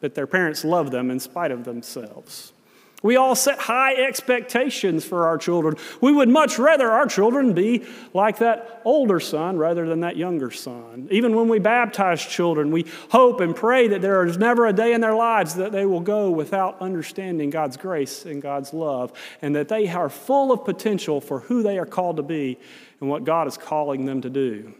that 0.00 0.14
their 0.14 0.26
parents 0.26 0.64
loved 0.64 0.93
them 0.93 1.11
in 1.11 1.21
spite 1.21 1.50
of 1.50 1.64
themselves. 1.64 2.55
We 3.03 3.17
all 3.17 3.35
set 3.35 3.59
high 3.59 3.95
expectations 3.97 5.05
for 5.05 5.27
our 5.27 5.37
children. 5.37 5.77
We 6.01 6.13
would 6.13 6.29
much 6.29 6.59
rather 6.59 6.91
our 6.91 7.07
children 7.07 7.53
be 7.53 7.85
like 8.15 8.39
that 8.39 8.81
older 8.85 9.19
son 9.19 9.57
rather 9.57 9.89
than 9.89 10.01
that 10.01 10.17
younger 10.17 10.53
son. 10.53 11.09
Even 11.11 11.35
when 11.35 11.49
we 11.49 11.59
baptize 11.59 12.25
children, 12.25 12.71
we 12.71 12.87
hope 13.11 13.41
and 13.41 13.57
pray 13.57 13.89
that 13.89 14.03
there 14.03 14.25
is 14.25 14.39
never 14.39 14.67
a 14.67 14.73
day 14.73 14.93
in 14.93 15.01
their 15.01 15.15
lives 15.15 15.55
that 15.57 15.73
they 15.73 15.85
will 15.85 16.01
go 16.01 16.31
without 16.31 16.81
understanding 16.81 17.51
God's 17.51 17.77
grace 17.77 18.25
and 18.25 18.41
God's 18.41 18.73
love, 18.73 19.13
and 19.43 19.57
that 19.57 19.69
they 19.69 19.89
are 19.89 20.09
full 20.09 20.53
of 20.53 20.65
potential 20.65 21.21
for 21.21 21.41
who 21.41 21.63
they 21.63 21.79
are 21.79 21.87
called 21.87 22.19
to 22.19 22.23
be 22.23 22.59
and 23.01 23.11
what 23.11 23.25
God 23.25 23.49
is 23.49 23.59
calling 23.59 24.05
them 24.05 24.21
to 24.21 24.31
do. 24.31 24.75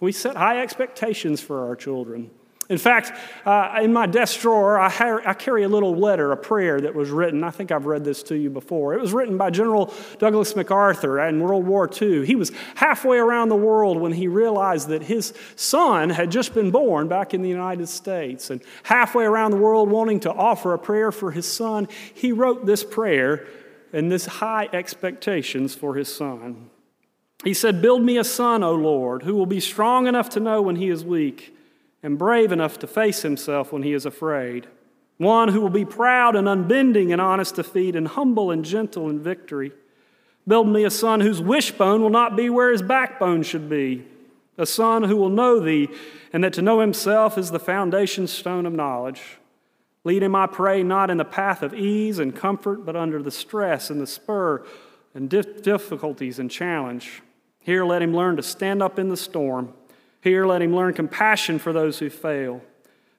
We 0.00 0.12
set 0.12 0.36
high 0.36 0.60
expectations 0.60 1.40
for 1.40 1.66
our 1.66 1.76
children. 1.76 2.30
In 2.70 2.78
fact, 2.78 3.12
uh, 3.44 3.80
in 3.82 3.92
my 3.92 4.06
desk 4.06 4.40
drawer, 4.40 4.78
I, 4.78 4.88
ha- 4.88 5.20
I, 5.26 5.34
carry 5.34 5.64
a 5.64 5.68
little 5.68 5.94
letter, 5.94 6.32
a 6.32 6.36
prayer 6.36 6.80
that 6.80 6.94
was 6.94 7.10
written. 7.10 7.44
I 7.44 7.50
think 7.50 7.70
I've 7.70 7.84
read 7.84 8.04
this 8.04 8.22
to 8.24 8.36
you 8.36 8.48
before. 8.48 8.94
It 8.94 9.00
was 9.00 9.12
written 9.12 9.36
by 9.36 9.50
General 9.50 9.92
Douglas 10.18 10.56
MacArthur 10.56 11.20
in 11.20 11.40
World 11.40 11.66
War 11.66 11.90
II. 11.90 12.24
He 12.24 12.36
was 12.36 12.52
halfway 12.76 13.18
around 13.18 13.50
the 13.50 13.56
world 13.56 13.98
when 13.98 14.12
he 14.12 14.28
realized 14.28 14.88
that 14.88 15.02
his 15.02 15.34
son 15.56 16.08
had 16.08 16.30
just 16.30 16.54
been 16.54 16.70
born 16.70 17.06
back 17.06 17.34
in 17.34 17.42
the 17.42 17.50
United 17.50 17.86
States. 17.86 18.48
And 18.48 18.62
halfway 18.84 19.24
around 19.24 19.50
the 19.50 19.58
world, 19.58 19.90
wanting 19.90 20.20
to 20.20 20.32
offer 20.32 20.72
a 20.72 20.78
prayer 20.78 21.12
for 21.12 21.32
his 21.32 21.50
son, 21.50 21.86
he 22.14 22.32
wrote 22.32 22.64
this 22.64 22.82
prayer 22.82 23.46
and 23.92 24.10
this 24.10 24.24
high 24.24 24.70
expectations 24.72 25.74
for 25.74 25.96
his 25.96 26.12
son. 26.12 26.70
He 27.44 27.52
said, 27.52 27.82
Build 27.82 28.02
me 28.02 28.16
a 28.16 28.24
son, 28.24 28.62
O 28.62 28.74
Lord, 28.74 29.24
who 29.24 29.34
will 29.34 29.44
be 29.44 29.60
strong 29.60 30.06
enough 30.06 30.30
to 30.30 30.40
know 30.40 30.62
when 30.62 30.76
he 30.76 30.88
is 30.88 31.04
weak 31.04 31.53
and 32.04 32.18
brave 32.18 32.52
enough 32.52 32.78
to 32.78 32.86
face 32.86 33.22
himself 33.22 33.72
when 33.72 33.82
he 33.82 33.94
is 33.94 34.04
afraid. 34.04 34.68
One 35.16 35.48
who 35.48 35.60
will 35.62 35.70
be 35.70 35.86
proud 35.86 36.36
and 36.36 36.46
unbending 36.46 37.10
in 37.10 37.18
honest 37.18 37.54
defeat 37.54 37.96
and 37.96 38.06
humble 38.06 38.50
and 38.50 38.62
gentle 38.62 39.08
in 39.08 39.22
victory. 39.22 39.72
Build 40.46 40.68
me 40.68 40.84
a 40.84 40.90
son 40.90 41.20
whose 41.20 41.40
wishbone 41.40 42.02
will 42.02 42.10
not 42.10 42.36
be 42.36 42.50
where 42.50 42.70
his 42.70 42.82
backbone 42.82 43.42
should 43.42 43.70
be. 43.70 44.04
A 44.58 44.66
son 44.66 45.04
who 45.04 45.16
will 45.16 45.30
know 45.30 45.58
thee, 45.58 45.88
and 46.30 46.44
that 46.44 46.52
to 46.52 46.62
know 46.62 46.80
himself 46.80 47.38
is 47.38 47.50
the 47.50 47.58
foundation 47.58 48.26
stone 48.26 48.66
of 48.66 48.74
knowledge. 48.74 49.38
Lead 50.04 50.22
him, 50.22 50.36
I 50.36 50.46
pray, 50.46 50.82
not 50.82 51.08
in 51.08 51.16
the 51.16 51.24
path 51.24 51.62
of 51.62 51.72
ease 51.72 52.18
and 52.18 52.36
comfort, 52.36 52.84
but 52.84 52.96
under 52.96 53.22
the 53.22 53.30
stress 53.30 53.88
and 53.88 53.98
the 53.98 54.06
spur 54.06 54.62
and 55.14 55.30
difficulties 55.30 56.38
and 56.38 56.50
challenge. 56.50 57.22
Here, 57.60 57.82
let 57.82 58.02
him 58.02 58.14
learn 58.14 58.36
to 58.36 58.42
stand 58.42 58.82
up 58.82 58.98
in 58.98 59.08
the 59.08 59.16
storm 59.16 59.72
here, 60.24 60.46
let 60.46 60.62
him 60.62 60.74
learn 60.74 60.94
compassion 60.94 61.58
for 61.58 61.72
those 61.72 61.98
who 61.98 62.08
fail. 62.08 62.62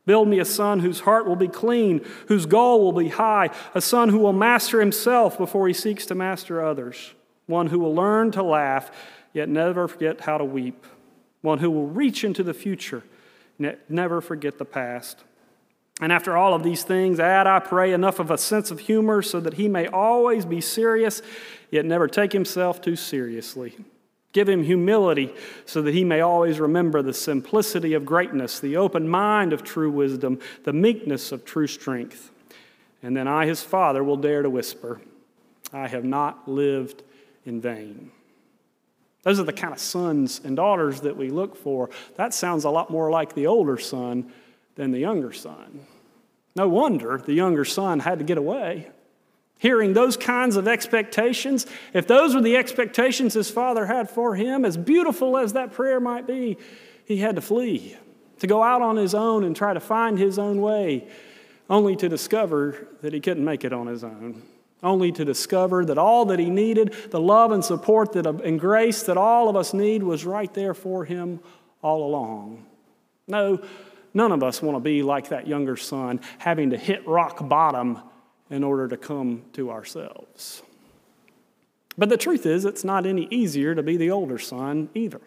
Build 0.07 0.27
me 0.27 0.39
a 0.39 0.45
son 0.45 0.79
whose 0.79 1.01
heart 1.01 1.27
will 1.27 1.35
be 1.35 1.47
clean, 1.47 2.03
whose 2.27 2.45
goal 2.45 2.81
will 2.81 2.99
be 2.99 3.09
high, 3.09 3.51
a 3.73 3.81
son 3.81 4.09
who 4.09 4.19
will 4.19 4.33
master 4.33 4.79
himself 4.79 5.37
before 5.37 5.67
he 5.67 5.73
seeks 5.73 6.07
to 6.07 6.15
master 6.15 6.63
others, 6.63 7.13
one 7.45 7.67
who 7.67 7.79
will 7.79 7.93
learn 7.93 8.31
to 8.31 8.43
laugh, 8.43 8.91
yet 9.33 9.47
never 9.47 9.87
forget 9.87 10.21
how 10.21 10.37
to 10.37 10.43
weep, 10.43 10.85
one 11.41 11.59
who 11.59 11.69
will 11.69 11.87
reach 11.87 12.23
into 12.23 12.43
the 12.43 12.53
future, 12.53 13.03
yet 13.59 13.79
never 13.89 14.19
forget 14.19 14.57
the 14.57 14.65
past. 14.65 15.23
And 16.01 16.11
after 16.11 16.35
all 16.35 16.53
of 16.53 16.63
these 16.63 16.83
things, 16.83 17.19
add, 17.19 17.47
I 17.47 17.59
pray, 17.59 17.93
enough 17.93 18.19
of 18.19 18.29
a 18.29 18.37
sense 18.37 18.69
of 18.69 18.79
humor 18.79 19.21
so 19.21 19.39
that 19.39 19.53
he 19.53 19.67
may 19.67 19.87
always 19.87 20.43
be 20.43 20.59
serious, 20.59 21.21
yet 21.71 21.85
never 21.85 22.07
take 22.07 22.33
himself 22.33 22.81
too 22.81 22.95
seriously. 22.95 23.75
Give 24.35 24.49
him 24.49 24.63
humility 24.63 25.33
so 25.65 25.81
that 25.83 25.93
he 25.93 26.03
may 26.03 26.19
always 26.19 26.59
remember 26.59 27.01
the 27.01 27.13
simplicity 27.13 27.93
of 27.93 28.05
greatness, 28.05 28.59
the 28.59 28.75
open 28.75 29.07
mind 29.07 29.53
of 29.53 29.63
true 29.63 29.89
wisdom, 29.89 30.41
the 30.65 30.73
meekness 30.73 31.31
of 31.31 31.45
true 31.45 31.67
strength. 31.67 32.31
And 33.01 33.15
then 33.15 33.29
I, 33.29 33.45
his 33.45 33.63
father, 33.63 34.03
will 34.03 34.17
dare 34.17 34.41
to 34.41 34.49
whisper, 34.49 34.99
I 35.71 35.87
have 35.87 36.03
not 36.03 36.49
lived 36.49 37.01
in 37.45 37.61
vain. 37.61 38.11
Those 39.23 39.39
are 39.39 39.45
the 39.45 39.53
kind 39.53 39.71
of 39.71 39.79
sons 39.79 40.41
and 40.43 40.57
daughters 40.57 40.99
that 41.01 41.15
we 41.15 41.29
look 41.29 41.55
for. 41.55 41.89
That 42.17 42.33
sounds 42.33 42.65
a 42.65 42.69
lot 42.69 42.89
more 42.89 43.09
like 43.09 43.35
the 43.35 43.47
older 43.47 43.77
son 43.77 44.33
than 44.75 44.91
the 44.91 44.99
younger 44.99 45.31
son. 45.31 45.85
No 46.57 46.67
wonder 46.67 47.21
the 47.25 47.31
younger 47.31 47.63
son 47.63 48.01
had 48.01 48.19
to 48.19 48.25
get 48.25 48.37
away. 48.37 48.89
Hearing 49.65 49.93
those 49.93 50.15
kinds 50.15 50.57
of 50.57 50.67
expectations, 50.67 51.65
if 51.91 52.05
those 52.05 52.35
were 52.35 52.41
the 52.41 52.55
expectations 52.55 53.33
his 53.33 53.49
father 53.49 53.87
had 53.87 54.11
for 54.11 54.35
him, 54.35 54.63
as 54.63 54.77
beautiful 54.77 55.39
as 55.39 55.53
that 55.53 55.73
prayer 55.73 55.99
might 55.99 56.27
be, 56.27 56.59
he 57.05 57.17
had 57.17 57.35
to 57.35 57.41
flee, 57.41 57.97
to 58.41 58.45
go 58.45 58.61
out 58.61 58.83
on 58.83 58.95
his 58.95 59.15
own 59.15 59.43
and 59.43 59.55
try 59.55 59.73
to 59.73 59.79
find 59.79 60.19
his 60.19 60.37
own 60.37 60.61
way, 60.61 61.07
only 61.67 61.95
to 61.95 62.07
discover 62.07 62.89
that 63.01 63.11
he 63.11 63.19
couldn't 63.19 63.43
make 63.43 63.65
it 63.65 63.73
on 63.73 63.87
his 63.87 64.03
own, 64.03 64.43
only 64.83 65.11
to 65.11 65.25
discover 65.25 65.83
that 65.83 65.97
all 65.97 66.25
that 66.25 66.37
he 66.37 66.51
needed, 66.51 66.93
the 67.09 67.19
love 67.19 67.51
and 67.51 67.65
support 67.65 68.11
that, 68.11 68.27
and 68.27 68.59
grace 68.59 69.01
that 69.01 69.17
all 69.17 69.49
of 69.49 69.55
us 69.55 69.73
need, 69.73 70.03
was 70.03 70.25
right 70.25 70.53
there 70.53 70.75
for 70.75 71.05
him 71.05 71.39
all 71.81 72.07
along. 72.07 72.63
No, 73.27 73.59
none 74.13 74.31
of 74.31 74.43
us 74.43 74.61
want 74.61 74.75
to 74.75 74.79
be 74.79 75.01
like 75.01 75.29
that 75.29 75.47
younger 75.47 75.75
son, 75.75 76.19
having 76.37 76.69
to 76.69 76.77
hit 76.77 77.07
rock 77.07 77.49
bottom 77.49 77.99
in 78.49 78.63
order 78.63 78.87
to 78.87 78.97
come 78.97 79.43
to 79.53 79.71
ourselves. 79.71 80.61
But 81.97 82.09
the 82.09 82.17
truth 82.17 82.45
is, 82.45 82.65
it's 82.65 82.83
not 82.83 83.05
any 83.05 83.27
easier 83.31 83.73
to 83.73 83.81
be 83.81 83.97
the 83.97 84.11
older 84.11 84.37
son 84.37 84.89
either. 84.93 85.21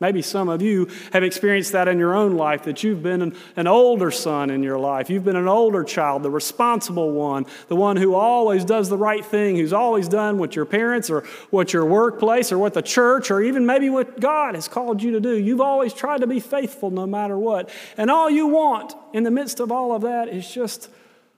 Maybe 0.00 0.22
some 0.22 0.48
of 0.48 0.62
you 0.62 0.88
have 1.12 1.24
experienced 1.24 1.72
that 1.72 1.88
in 1.88 1.98
your 1.98 2.14
own 2.14 2.36
life, 2.36 2.62
that 2.64 2.84
you've 2.84 3.02
been 3.02 3.20
an, 3.20 3.36
an, 3.56 3.66
older 3.66 4.12
son 4.12 4.48
in 4.48 4.62
your 4.62 4.78
life. 4.78 5.10
You've 5.10 5.24
been 5.24 5.34
an 5.34 5.48
older 5.48 5.82
child, 5.82 6.22
the 6.22 6.30
responsible 6.30 7.10
one, 7.10 7.46
the 7.66 7.74
one 7.74 7.96
who 7.96 8.14
always 8.14 8.64
does 8.64 8.88
the 8.88 8.96
right 8.96 9.24
thing, 9.24 9.56
who's 9.56 9.72
always 9.72 10.06
done 10.06 10.38
what 10.38 10.54
your 10.54 10.66
parents 10.66 11.10
or 11.10 11.24
what 11.50 11.72
your 11.72 11.84
workplace 11.84 12.52
or 12.52 12.58
what 12.58 12.74
the 12.74 12.82
church 12.82 13.32
or 13.32 13.42
even 13.42 13.66
maybe 13.66 13.90
what 13.90 14.20
God 14.20 14.54
has 14.54 14.68
called 14.68 15.02
you 15.02 15.10
to 15.12 15.20
do. 15.20 15.36
You've 15.36 15.60
always 15.60 15.92
tried 15.92 16.20
to 16.20 16.28
be 16.28 16.38
faithful 16.38 16.92
no 16.92 17.04
matter 17.04 17.36
what. 17.36 17.68
And 17.96 18.08
all 18.08 18.30
you 18.30 18.46
want 18.46 18.94
in 19.12 19.24
the 19.24 19.32
midst 19.32 19.58
of 19.58 19.72
all 19.72 19.92
of 19.92 20.02
that 20.02 20.28
is 20.28 20.48
just 20.48 20.90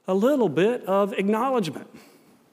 a 0.06 0.14
little 0.14 0.48
bit 0.48 0.84
of 0.84 1.12
acknowledgement, 1.12 1.88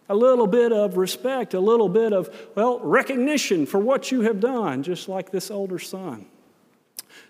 a 0.09 0.15
little 0.15 0.47
bit 0.47 0.71
of 0.71 0.97
respect, 0.97 1.53
a 1.53 1.59
little 1.59 1.89
bit 1.89 2.13
of, 2.13 2.29
well, 2.55 2.79
recognition 2.79 3.65
for 3.65 3.79
what 3.79 4.11
you 4.11 4.21
have 4.21 4.39
done, 4.39 4.83
just 4.83 5.09
like 5.09 5.31
this 5.31 5.49
older 5.51 5.79
son. 5.79 6.25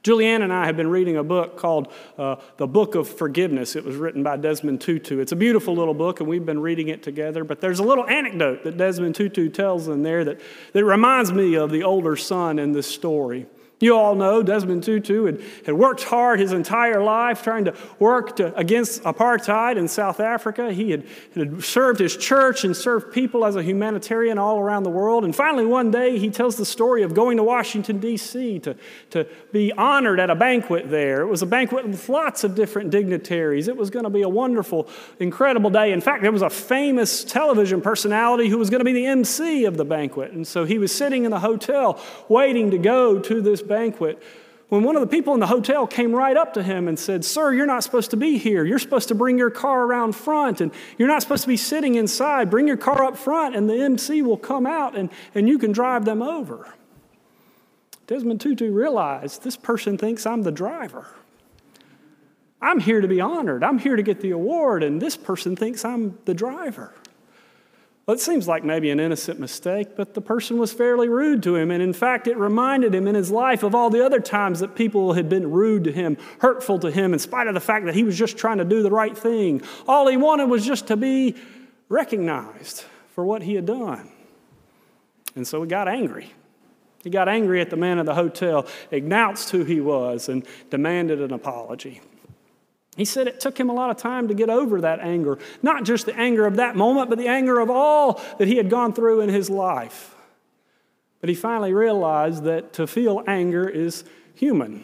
Julianne 0.04 0.42
and 0.44 0.54
I 0.54 0.66
have 0.66 0.78
been 0.78 0.90
reading 0.90 1.18
a 1.18 1.24
book 1.24 1.58
called 1.58 1.92
uh, 2.18 2.38
The 2.58 2.68
Book 2.68 2.96
of 2.96 3.10
Forgiveness. 3.10 3.76
It 3.76 3.84
was 3.84 3.96
written 3.96 4.24
by 4.24 4.38
Desmond 4.38 4.82
Tutu. 4.82 5.20
It's 5.20 5.32
a 5.32 5.36
beautiful 5.36 5.76
little 5.76 5.94
book, 5.94 6.20
and 6.20 6.30
we've 6.30 6.46
been 6.46 6.62
reading 6.62 6.88
it 6.90 7.04
together. 7.04 7.44
But 7.44 7.62
there's 7.62 7.80
a 7.80 7.84
little 7.84 8.08
anecdote 8.08 8.64
that 8.64 8.78
Desmond 8.78 9.16
Tutu 9.16 9.50
tells 9.50 9.88
in 9.88 10.04
there 10.04 10.24
that, 10.24 10.40
that 10.74 10.86
reminds 10.86 11.32
me 11.32 11.56
of 11.56 11.72
the 11.72 11.84
older 11.84 12.16
son 12.16 12.60
in 12.60 12.72
this 12.72 12.88
story. 12.88 13.48
You 13.80 13.96
all 13.96 14.16
know 14.16 14.42
Desmond 14.42 14.84
Tutu 14.84 15.26
had, 15.26 15.42
had 15.68 15.76
worked 15.76 16.04
hard 16.04 16.40
his 16.40 16.52
entire 16.52 17.04
life 17.04 17.44
trying 17.44 17.66
to 17.66 17.76
work 18.00 18.38
to, 18.38 18.56
against 18.56 19.04
apartheid 19.04 19.78
in 19.78 19.88
South 19.88 20.20
Africa. 20.20 20.74
He 20.74 20.90
had, 20.90 21.06
had 21.36 21.64
served 21.64 22.00
his 22.00 22.18
church 22.18 22.64
and 22.64 22.76
served 22.76 23.14
people 23.14 23.46
as 23.46 23.56
a 23.56 23.62
humanitarian 23.62 24.40
all 24.40 24.60
around 24.60 24.82
the 24.82 24.90
world. 24.90 25.24
And 25.24 25.36
finally, 25.36 25.66
one 25.66 25.92
day, 25.92 26.18
he 26.18 26.32
tells 26.32 26.56
the 26.56 26.66
story 26.66 27.04
of 27.04 27.14
going 27.14 27.38
to 27.38 27.44
Washington, 27.44 28.00
D.C. 28.00 28.58
To, 28.60 28.76
to 29.12 29.28
be 29.52 29.72
honored 29.74 30.20
at 30.20 30.32
a 30.32 30.36
banquet 30.36 30.90
there. 30.90 31.22
It 31.22 31.28
was 31.28 31.44
a 31.44 31.48
banquet 31.48 31.88
with 31.88 32.10
lots 32.10 32.44
of 32.44 32.56
different 32.56 32.90
dignitaries. 32.90 33.68
It 33.68 33.78
was 33.78 33.92
going 33.92 34.06
to 34.06 34.10
be 34.10 34.24
a 34.24 34.30
wonderful, 34.30 34.90
incredible 35.20 35.70
day. 35.70 35.92
In 35.92 36.02
fact, 36.02 36.24
there 36.24 36.32
was 36.32 36.42
a 36.42 36.50
famous 36.50 37.24
television 37.24 37.82
personality 37.82 38.50
who 38.50 38.58
was 38.58 38.72
going 38.72 38.80
to 38.80 38.86
be 38.86 38.94
the 38.94 39.06
MC 39.06 39.66
of 39.66 39.78
the 39.78 39.86
banquet. 39.86 40.32
And 40.32 40.48
so 40.48 40.66
he 40.66 40.80
was 40.80 40.92
sitting 40.92 41.26
in 41.26 41.32
the 41.32 41.42
hotel 41.42 42.04
waiting 42.28 42.72
to 42.72 42.80
go 42.80 43.20
to 43.20 43.40
this 43.40 43.67
banquet 43.68 44.22
when 44.70 44.84
one 44.84 44.98
of 44.98 45.02
the 45.02 45.08
people 45.08 45.34
in 45.34 45.40
the 45.40 45.48
hotel 45.48 45.88
came 45.88 46.14
right 46.14 46.36
up 46.36 46.54
to 46.56 46.64
him 46.64 46.90
and 46.90 47.00
said, 47.00 47.24
Sir, 47.24 47.54
you're 47.54 47.66
not 47.66 47.84
supposed 47.84 48.12
to 48.12 48.18
be 48.18 48.38
here. 48.38 48.66
You're 48.66 48.80
supposed 48.80 49.08
to 49.08 49.16
bring 49.16 49.38
your 49.38 49.50
car 49.50 49.84
around 49.84 50.14
front, 50.14 50.60
and 50.60 50.74
you're 50.98 51.08
not 51.08 51.22
supposed 51.22 51.44
to 51.44 51.48
be 51.48 51.56
sitting 51.56 51.96
inside. 51.96 52.50
Bring 52.50 52.68
your 52.68 52.78
car 52.78 53.06
up 53.06 53.16
front, 53.16 53.56
and 53.56 53.70
the 53.70 53.82
MC 53.82 54.22
will 54.22 54.38
come 54.38 54.66
out 54.66 54.98
and, 54.98 55.10
and 55.34 55.48
you 55.48 55.58
can 55.58 55.72
drive 55.72 56.04
them 56.04 56.22
over. 56.22 56.74
Desmond 58.08 58.42
Tutu 58.42 58.72
realized 58.72 59.44
this 59.44 59.58
person 59.58 59.98
thinks 59.98 60.26
I'm 60.26 60.44
the 60.44 60.52
driver. 60.52 61.08
I'm 62.62 62.80
here 62.80 63.02
to 63.02 63.08
be 63.08 63.22
honored. 63.22 63.64
I'm 63.64 63.80
here 63.80 63.96
to 63.96 64.04
get 64.04 64.20
the 64.20 64.32
award, 64.32 64.84
and 64.84 65.02
this 65.02 65.16
person 65.16 65.56
thinks 65.56 65.86
I'm 65.86 66.18
the 66.26 66.34
driver. 66.34 66.94
Well, 68.08 68.16
it 68.16 68.22
seems 68.22 68.48
like 68.48 68.64
maybe 68.64 68.90
an 68.90 69.02
innocent 69.02 69.38
mistake, 69.38 69.98
but 69.98 70.14
the 70.14 70.22
person 70.22 70.58
was 70.58 70.72
fairly 70.72 71.10
rude 71.10 71.44
to 71.44 71.58
him. 71.58 71.72
And 71.72 71.84
in 71.84 71.92
fact, 71.92 72.26
it 72.28 72.38
reminded 72.38 72.96
him 72.96 73.06
in 73.06 73.16
his 73.16 73.30
life 73.30 73.64
of 73.64 73.76
all 73.76 73.90
the 73.90 74.06
other 74.06 74.22
times 74.22 74.62
that 74.62 74.76
people 74.76 75.12
had 75.12 75.28
been 75.28 75.52
rude 75.52 75.84
to 75.84 75.92
him, 75.92 76.16
hurtful 76.40 76.80
to 76.80 76.90
him, 76.90 77.12
in 77.12 77.20
spite 77.20 77.48
of 77.48 77.54
the 77.54 77.60
fact 77.60 77.86
that 77.86 77.96
he 77.96 78.06
was 78.06 78.18
just 78.18 78.38
trying 78.38 78.60
to 78.60 78.64
do 78.64 78.82
the 78.82 78.90
right 78.90 79.18
thing. 79.18 79.62
All 79.90 80.08
he 80.08 80.16
wanted 80.16 80.46
was 80.46 80.66
just 80.66 80.88
to 80.88 80.96
be 80.96 81.36
recognized 81.90 82.86
for 83.10 83.26
what 83.26 83.42
he 83.42 83.56
had 83.56 83.66
done. 83.66 84.10
And 85.36 85.46
so 85.46 85.62
he 85.62 85.68
got 85.68 85.90
angry. 85.90 86.32
He 87.04 87.10
got 87.10 87.28
angry 87.28 87.60
at 87.60 87.70
the 87.70 87.76
man 87.76 88.00
at 88.00 88.06
the 88.06 88.16
hotel, 88.16 88.68
announced 88.90 89.50
who 89.50 89.66
he 89.66 89.82
was, 89.82 90.30
and 90.30 90.46
demanded 90.70 91.22
an 91.22 91.34
apology. 91.34 92.00
He 92.98 93.06
said 93.06 93.28
it 93.28 93.40
took 93.40 93.60
him 93.60 93.70
a 93.70 93.74
lot 93.74 93.92
of 93.92 93.98
time 93.98 94.28
to 94.28 94.34
get 94.34 94.50
over 94.50 94.82
that 94.82 95.00
anger, 95.00 95.38
not 95.62 95.84
just 95.84 96.08
the 96.08 96.18
anger 96.18 96.48
of 96.48 96.56
that 96.56 96.76
moment, 96.76 97.10
but 97.10 97.20
the 97.20 97.28
anger 97.28 97.60
of 97.60 97.70
all 97.70 98.20
that 98.40 98.48
he 98.48 98.58
had 98.58 98.72
gone 98.72 98.92
through 98.92 99.22
in 99.22 99.30
his 99.30 99.52
life. 99.52 100.16
But 101.22 101.30
he 101.30 101.36
finally 101.36 101.74
realized 101.74 102.44
that 102.46 102.74
to 102.74 102.88
feel 102.88 103.24
anger 103.28 103.70
is 103.70 104.04
human. 104.34 104.84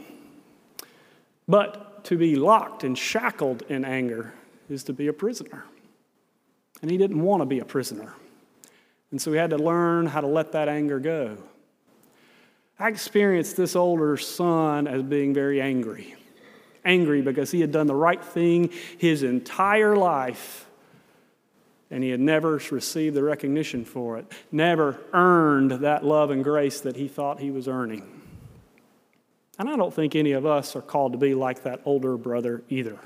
But 1.47 2.03
to 2.05 2.17
be 2.17 2.35
locked 2.35 2.83
and 2.83 2.95
shackled 2.95 3.63
in 3.63 3.83
anger 3.83 4.35
is 4.69 4.83
to 4.83 4.93
be 4.93 5.07
a 5.07 5.13
prisoner. 5.13 5.65
And 6.83 6.91
he 6.91 6.97
didn't 6.97 7.21
want 7.21 7.41
to 7.41 7.45
be 7.47 7.59
a 7.59 7.65
prisoner. 7.65 8.13
And 9.09 9.19
so 9.19 9.31
he 9.31 9.39
had 9.39 9.49
to 9.49 9.57
learn 9.57 10.05
how 10.05 10.21
to 10.21 10.27
let 10.27 10.51
that 10.51 10.69
anger 10.69 10.99
go. 10.99 11.37
I 12.77 12.89
experienced 12.89 13.57
this 13.57 13.75
older 13.75 14.17
son 14.17 14.87
as 14.87 15.01
being 15.01 15.33
very 15.33 15.59
angry 15.59 16.15
angry 16.85 17.21
because 17.21 17.51
he 17.51 17.61
had 17.61 17.71
done 17.71 17.87
the 17.87 17.95
right 17.95 18.23
thing 18.23 18.69
his 18.97 19.23
entire 19.23 19.95
life 19.95 20.65
and 21.89 22.03
he 22.03 22.09
had 22.09 22.19
never 22.19 22.59
received 22.71 23.15
the 23.15 23.21
recognition 23.21 23.85
for 23.85 24.17
it, 24.17 24.25
never 24.51 24.99
earned 25.13 25.71
that 25.71 26.03
love 26.03 26.31
and 26.31 26.43
grace 26.43 26.81
that 26.81 26.95
he 26.95 27.07
thought 27.07 27.39
he 27.39 27.51
was 27.51 27.67
earning. 27.67 28.21
And 29.59 29.69
I 29.69 29.75
don't 29.75 29.93
think 29.93 30.15
any 30.15 30.31
of 30.31 30.45
us 30.45 30.75
are 30.75 30.81
called 30.81 31.11
to 31.11 31.19
be 31.19 31.35
like 31.35 31.63
that 31.63 31.81
older 31.85 32.17
brother 32.17 32.63
either. 32.69 32.97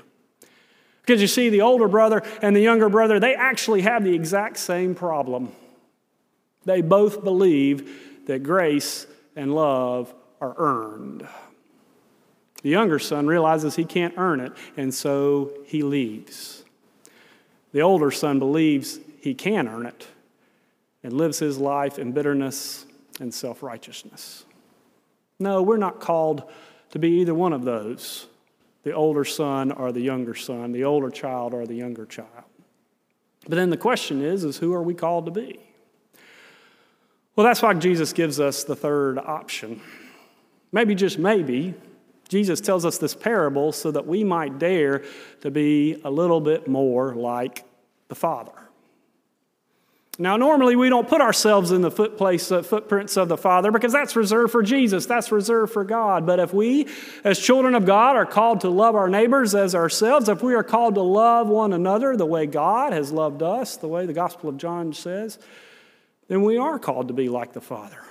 Because 1.02 1.20
you 1.20 1.26
see, 1.26 1.50
the 1.50 1.60
older 1.60 1.88
brother 1.88 2.22
and 2.40 2.56
the 2.56 2.60
younger 2.60 2.88
brother, 2.88 3.20
they 3.20 3.34
actually 3.34 3.82
have 3.82 4.04
the 4.04 4.14
exact 4.14 4.56
same 4.56 4.94
problem. 4.94 5.52
They 6.64 6.80
both 6.80 7.22
believe 7.22 8.26
that 8.26 8.42
grace 8.42 9.06
and 9.36 9.54
love 9.54 10.14
are 10.40 10.54
earned. 10.56 11.26
The 12.62 12.70
younger 12.70 12.98
son 12.98 13.26
realizes 13.26 13.76
he 13.76 13.84
can't 13.84 14.14
earn 14.16 14.40
it, 14.40 14.52
and 14.76 14.92
so 14.92 15.52
he 15.64 15.82
leaves. 15.82 16.64
The 17.72 17.82
older 17.82 18.10
son 18.10 18.38
believes 18.38 18.98
he 19.20 19.34
can 19.34 19.68
earn 19.68 19.86
it 19.86 20.08
and 21.02 21.12
lives 21.12 21.38
his 21.38 21.58
life 21.58 21.98
in 21.98 22.12
bitterness 22.12 22.86
and 23.20 23.32
self 23.32 23.62
righteousness. 23.62 24.44
No, 25.38 25.62
we're 25.62 25.76
not 25.76 26.00
called 26.00 26.50
to 26.90 26.98
be 26.98 27.20
either 27.20 27.34
one 27.34 27.52
of 27.52 27.64
those 27.64 28.26
the 28.84 28.92
older 28.92 29.24
son 29.24 29.70
or 29.70 29.92
the 29.92 30.00
younger 30.00 30.34
son, 30.34 30.72
the 30.72 30.84
older 30.84 31.10
child 31.10 31.52
or 31.52 31.66
the 31.66 31.74
younger 31.74 32.06
child. 32.06 32.44
But 33.42 33.56
then 33.56 33.70
the 33.70 33.76
question 33.76 34.22
is, 34.22 34.44
is 34.44 34.56
who 34.56 34.72
are 34.72 34.82
we 34.82 34.94
called 34.94 35.26
to 35.26 35.30
be? 35.30 35.60
Well, 37.36 37.46
that's 37.46 37.60
why 37.60 37.74
Jesus 37.74 38.12
gives 38.12 38.40
us 38.40 38.64
the 38.64 38.76
third 38.76 39.18
option. 39.18 39.80
Maybe 40.72 40.94
just 40.94 41.18
maybe, 41.18 41.74
Jesus 42.28 42.60
tells 42.60 42.84
us 42.84 42.98
this 42.98 43.14
parable 43.14 43.72
so 43.72 43.90
that 43.90 44.06
we 44.06 44.22
might 44.22 44.58
dare 44.58 45.02
to 45.40 45.50
be 45.50 46.00
a 46.04 46.10
little 46.10 46.40
bit 46.40 46.68
more 46.68 47.14
like 47.14 47.64
the 48.08 48.14
Father. 48.14 48.52
Now, 50.20 50.36
normally 50.36 50.74
we 50.74 50.88
don't 50.88 51.08
put 51.08 51.20
ourselves 51.20 51.70
in 51.70 51.80
the 51.80 51.92
uh, 51.92 52.62
footprints 52.62 53.16
of 53.16 53.28
the 53.28 53.36
Father 53.36 53.70
because 53.70 53.92
that's 53.92 54.16
reserved 54.16 54.50
for 54.50 54.64
Jesus, 54.64 55.06
that's 55.06 55.30
reserved 55.30 55.72
for 55.72 55.84
God. 55.84 56.26
But 56.26 56.40
if 56.40 56.52
we, 56.52 56.88
as 57.22 57.38
children 57.38 57.76
of 57.76 57.86
God, 57.86 58.16
are 58.16 58.26
called 58.26 58.62
to 58.62 58.68
love 58.68 58.96
our 58.96 59.08
neighbors 59.08 59.54
as 59.54 59.76
ourselves, 59.76 60.28
if 60.28 60.42
we 60.42 60.56
are 60.56 60.64
called 60.64 60.96
to 60.96 61.02
love 61.02 61.46
one 61.46 61.72
another 61.72 62.16
the 62.16 62.26
way 62.26 62.46
God 62.46 62.92
has 62.92 63.12
loved 63.12 63.44
us, 63.44 63.76
the 63.76 63.86
way 63.86 64.06
the 64.06 64.12
Gospel 64.12 64.48
of 64.48 64.56
John 64.56 64.92
says, 64.92 65.38
then 66.26 66.42
we 66.42 66.58
are 66.58 66.80
called 66.80 67.08
to 67.08 67.14
be 67.14 67.28
like 67.28 67.52
the 67.52 67.60
Father. 67.60 68.02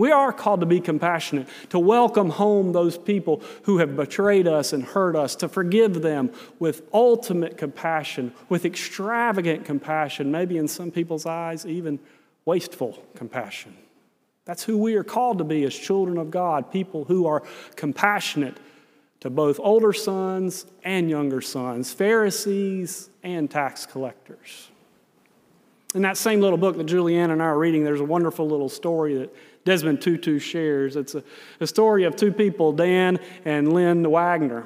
We 0.00 0.12
are 0.12 0.32
called 0.32 0.60
to 0.60 0.66
be 0.66 0.80
compassionate, 0.80 1.46
to 1.68 1.78
welcome 1.78 2.30
home 2.30 2.72
those 2.72 2.96
people 2.96 3.42
who 3.64 3.76
have 3.80 3.96
betrayed 3.96 4.48
us 4.48 4.72
and 4.72 4.82
hurt 4.82 5.14
us, 5.14 5.36
to 5.36 5.46
forgive 5.46 6.00
them 6.00 6.32
with 6.58 6.88
ultimate 6.94 7.58
compassion, 7.58 8.32
with 8.48 8.64
extravagant 8.64 9.66
compassion, 9.66 10.32
maybe 10.32 10.56
in 10.56 10.68
some 10.68 10.90
people's 10.90 11.26
eyes, 11.26 11.66
even 11.66 11.98
wasteful 12.46 13.04
compassion. 13.14 13.76
That's 14.46 14.64
who 14.64 14.78
we 14.78 14.94
are 14.94 15.04
called 15.04 15.36
to 15.36 15.44
be 15.44 15.64
as 15.64 15.74
children 15.74 16.16
of 16.16 16.30
God, 16.30 16.72
people 16.72 17.04
who 17.04 17.26
are 17.26 17.42
compassionate 17.76 18.56
to 19.20 19.28
both 19.28 19.60
older 19.60 19.92
sons 19.92 20.64
and 20.82 21.10
younger 21.10 21.42
sons, 21.42 21.92
Pharisees 21.92 23.10
and 23.22 23.50
tax 23.50 23.84
collectors. 23.84 24.70
In 25.94 26.00
that 26.02 26.16
same 26.16 26.40
little 26.40 26.56
book 26.56 26.78
that 26.78 26.86
Julianne 26.86 27.32
and 27.32 27.42
I 27.42 27.46
are 27.46 27.58
reading, 27.58 27.84
there's 27.84 28.00
a 28.00 28.04
wonderful 28.04 28.48
little 28.48 28.70
story 28.70 29.18
that 29.18 29.34
Desmond 29.64 30.00
Tutu 30.00 30.38
shares. 30.38 30.96
It's 30.96 31.14
a, 31.14 31.22
a 31.60 31.66
story 31.66 32.04
of 32.04 32.16
two 32.16 32.32
people, 32.32 32.72
Dan 32.72 33.18
and 33.44 33.72
Lynn 33.72 34.08
Wagner. 34.10 34.64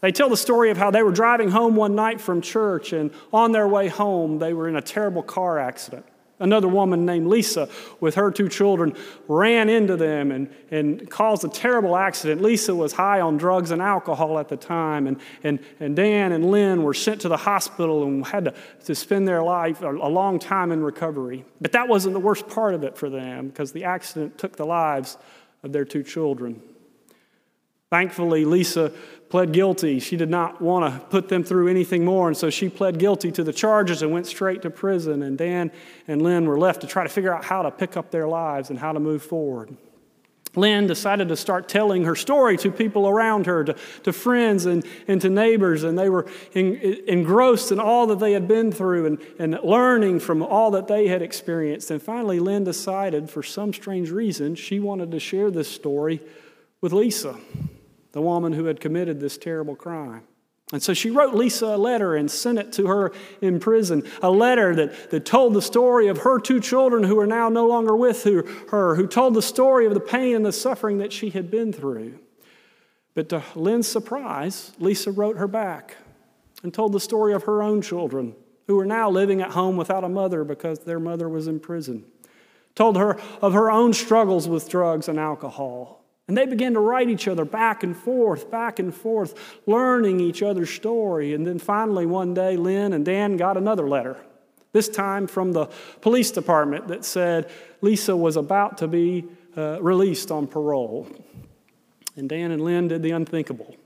They 0.00 0.12
tell 0.12 0.28
the 0.28 0.36
story 0.36 0.70
of 0.70 0.76
how 0.76 0.90
they 0.90 1.02
were 1.02 1.12
driving 1.12 1.50
home 1.50 1.76
one 1.76 1.94
night 1.94 2.20
from 2.20 2.40
church, 2.40 2.92
and 2.92 3.12
on 3.32 3.52
their 3.52 3.68
way 3.68 3.88
home, 3.88 4.38
they 4.38 4.52
were 4.52 4.68
in 4.68 4.76
a 4.76 4.82
terrible 4.82 5.22
car 5.22 5.58
accident. 5.58 6.04
Another 6.42 6.66
woman 6.66 7.06
named 7.06 7.28
Lisa, 7.28 7.68
with 8.00 8.16
her 8.16 8.30
two 8.30 8.48
children, 8.48 8.96
ran 9.28 9.68
into 9.68 9.96
them 9.96 10.32
and, 10.32 10.52
and 10.70 11.08
caused 11.08 11.44
a 11.44 11.48
terrible 11.48 11.96
accident. 11.96 12.42
Lisa 12.42 12.74
was 12.74 12.92
high 12.92 13.20
on 13.20 13.36
drugs 13.36 13.70
and 13.70 13.80
alcohol 13.80 14.38
at 14.38 14.48
the 14.48 14.56
time, 14.56 15.06
and, 15.06 15.20
and, 15.44 15.60
and 15.78 15.94
Dan 15.94 16.32
and 16.32 16.50
Lynn 16.50 16.82
were 16.82 16.94
sent 16.94 17.20
to 17.20 17.28
the 17.28 17.36
hospital 17.36 18.02
and 18.02 18.26
had 18.26 18.46
to, 18.46 18.54
to 18.86 18.94
spend 18.94 19.28
their 19.28 19.42
life 19.42 19.82
a, 19.82 19.90
a 19.90 20.10
long 20.10 20.40
time 20.40 20.72
in 20.72 20.82
recovery. 20.82 21.44
But 21.60 21.72
that 21.72 21.88
wasn't 21.88 22.14
the 22.14 22.20
worst 22.20 22.48
part 22.48 22.74
of 22.74 22.82
it 22.82 22.98
for 22.98 23.08
them 23.08 23.48
because 23.48 23.70
the 23.70 23.84
accident 23.84 24.36
took 24.36 24.56
the 24.56 24.66
lives 24.66 25.16
of 25.62 25.72
their 25.72 25.84
two 25.84 26.02
children. 26.02 26.60
Thankfully, 27.92 28.46
Lisa 28.46 28.90
pled 29.32 29.50
guilty. 29.50 29.98
She 29.98 30.18
did 30.18 30.28
not 30.28 30.60
want 30.60 30.92
to 30.92 31.00
put 31.06 31.30
them 31.30 31.42
through 31.42 31.68
anything 31.68 32.04
more, 32.04 32.28
and 32.28 32.36
so 32.36 32.50
she 32.50 32.68
pled 32.68 32.98
guilty 32.98 33.32
to 33.32 33.42
the 33.42 33.50
charges 33.50 34.02
and 34.02 34.12
went 34.12 34.26
straight 34.26 34.60
to 34.60 34.68
prison. 34.68 35.22
And 35.22 35.38
Dan 35.38 35.72
and 36.06 36.20
Lynn 36.20 36.44
were 36.44 36.58
left 36.58 36.82
to 36.82 36.86
try 36.86 37.02
to 37.02 37.08
figure 37.08 37.34
out 37.34 37.42
how 37.42 37.62
to 37.62 37.70
pick 37.70 37.96
up 37.96 38.10
their 38.10 38.28
lives 38.28 38.68
and 38.68 38.78
how 38.78 38.92
to 38.92 39.00
move 39.00 39.22
forward. 39.22 39.74
Lynn 40.54 40.86
decided 40.86 41.28
to 41.28 41.36
start 41.36 41.66
telling 41.66 42.04
her 42.04 42.14
story 42.14 42.58
to 42.58 42.70
people 42.70 43.08
around 43.08 43.46
her, 43.46 43.64
to, 43.64 43.74
to 44.02 44.12
friends 44.12 44.66
and, 44.66 44.84
and 45.08 45.18
to 45.22 45.30
neighbors, 45.30 45.82
and 45.82 45.98
they 45.98 46.10
were 46.10 46.26
in, 46.52 46.76
engrossed 47.08 47.72
in 47.72 47.80
all 47.80 48.08
that 48.08 48.18
they 48.18 48.32
had 48.32 48.46
been 48.46 48.70
through 48.70 49.06
and, 49.06 49.18
and 49.38 49.58
learning 49.64 50.20
from 50.20 50.42
all 50.42 50.72
that 50.72 50.88
they 50.88 51.08
had 51.08 51.22
experienced. 51.22 51.90
And 51.90 52.02
finally, 52.02 52.38
Lynn 52.38 52.64
decided, 52.64 53.30
for 53.30 53.42
some 53.42 53.72
strange 53.72 54.10
reason, 54.10 54.56
she 54.56 54.78
wanted 54.78 55.10
to 55.10 55.18
share 55.18 55.50
this 55.50 55.68
story 55.68 56.20
with 56.82 56.92
Lisa 56.92 57.38
the 58.12 58.22
woman 58.22 58.52
who 58.52 58.66
had 58.66 58.80
committed 58.80 59.20
this 59.20 59.36
terrible 59.36 59.74
crime. 59.74 60.22
And 60.72 60.82
so 60.82 60.94
she 60.94 61.10
wrote 61.10 61.34
Lisa 61.34 61.66
a 61.66 61.76
letter 61.76 62.16
and 62.16 62.30
sent 62.30 62.58
it 62.58 62.72
to 62.74 62.86
her 62.86 63.12
in 63.42 63.60
prison, 63.60 64.04
a 64.22 64.30
letter 64.30 64.74
that, 64.74 65.10
that 65.10 65.26
told 65.26 65.52
the 65.52 65.60
story 65.60 66.08
of 66.08 66.18
her 66.18 66.40
two 66.40 66.60
children 66.60 67.04
who 67.04 67.18
are 67.20 67.26
now 67.26 67.50
no 67.50 67.66
longer 67.66 67.94
with 67.94 68.24
her, 68.24 68.94
who 68.94 69.06
told 69.06 69.34
the 69.34 69.42
story 69.42 69.84
of 69.84 69.92
the 69.92 70.00
pain 70.00 70.34
and 70.34 70.46
the 70.46 70.52
suffering 70.52 70.98
that 70.98 71.12
she 71.12 71.28
had 71.28 71.50
been 71.50 71.74
through. 71.74 72.18
But 73.14 73.28
to 73.28 73.42
Lynn's 73.54 73.86
surprise, 73.86 74.72
Lisa 74.78 75.12
wrote 75.12 75.36
her 75.36 75.48
back 75.48 75.96
and 76.62 76.72
told 76.72 76.92
the 76.92 77.00
story 77.00 77.34
of 77.34 77.42
her 77.42 77.62
own 77.62 77.82
children 77.82 78.34
who 78.66 78.76
were 78.76 78.86
now 78.86 79.10
living 79.10 79.42
at 79.42 79.50
home 79.50 79.76
without 79.76 80.04
a 80.04 80.08
mother 80.08 80.42
because 80.42 80.80
their 80.80 81.00
mother 81.00 81.28
was 81.28 81.48
in 81.48 81.60
prison. 81.60 82.04
Told 82.74 82.96
her 82.96 83.20
of 83.42 83.52
her 83.52 83.70
own 83.70 83.92
struggles 83.92 84.48
with 84.48 84.70
drugs 84.70 85.08
and 85.08 85.20
alcohol 85.20 86.01
and 86.32 86.38
they 86.38 86.46
began 86.46 86.72
to 86.72 86.80
write 86.80 87.10
each 87.10 87.28
other 87.28 87.44
back 87.44 87.82
and 87.82 87.94
forth, 87.94 88.50
back 88.50 88.78
and 88.78 88.94
forth, 88.94 89.58
learning 89.66 90.18
each 90.18 90.42
other's 90.42 90.70
story. 90.70 91.34
And 91.34 91.46
then 91.46 91.58
finally, 91.58 92.06
one 92.06 92.32
day, 92.32 92.56
Lynn 92.56 92.94
and 92.94 93.04
Dan 93.04 93.36
got 93.36 93.58
another 93.58 93.86
letter, 93.86 94.16
this 94.72 94.88
time 94.88 95.26
from 95.26 95.52
the 95.52 95.66
police 96.00 96.30
department 96.30 96.88
that 96.88 97.04
said 97.04 97.50
Lisa 97.82 98.16
was 98.16 98.38
about 98.38 98.78
to 98.78 98.88
be 98.88 99.26
uh, 99.58 99.82
released 99.82 100.30
on 100.30 100.46
parole. 100.46 101.06
And 102.16 102.30
Dan 102.30 102.50
and 102.50 102.64
Lynn 102.64 102.88
did 102.88 103.02
the 103.02 103.10
unthinkable. 103.10 103.76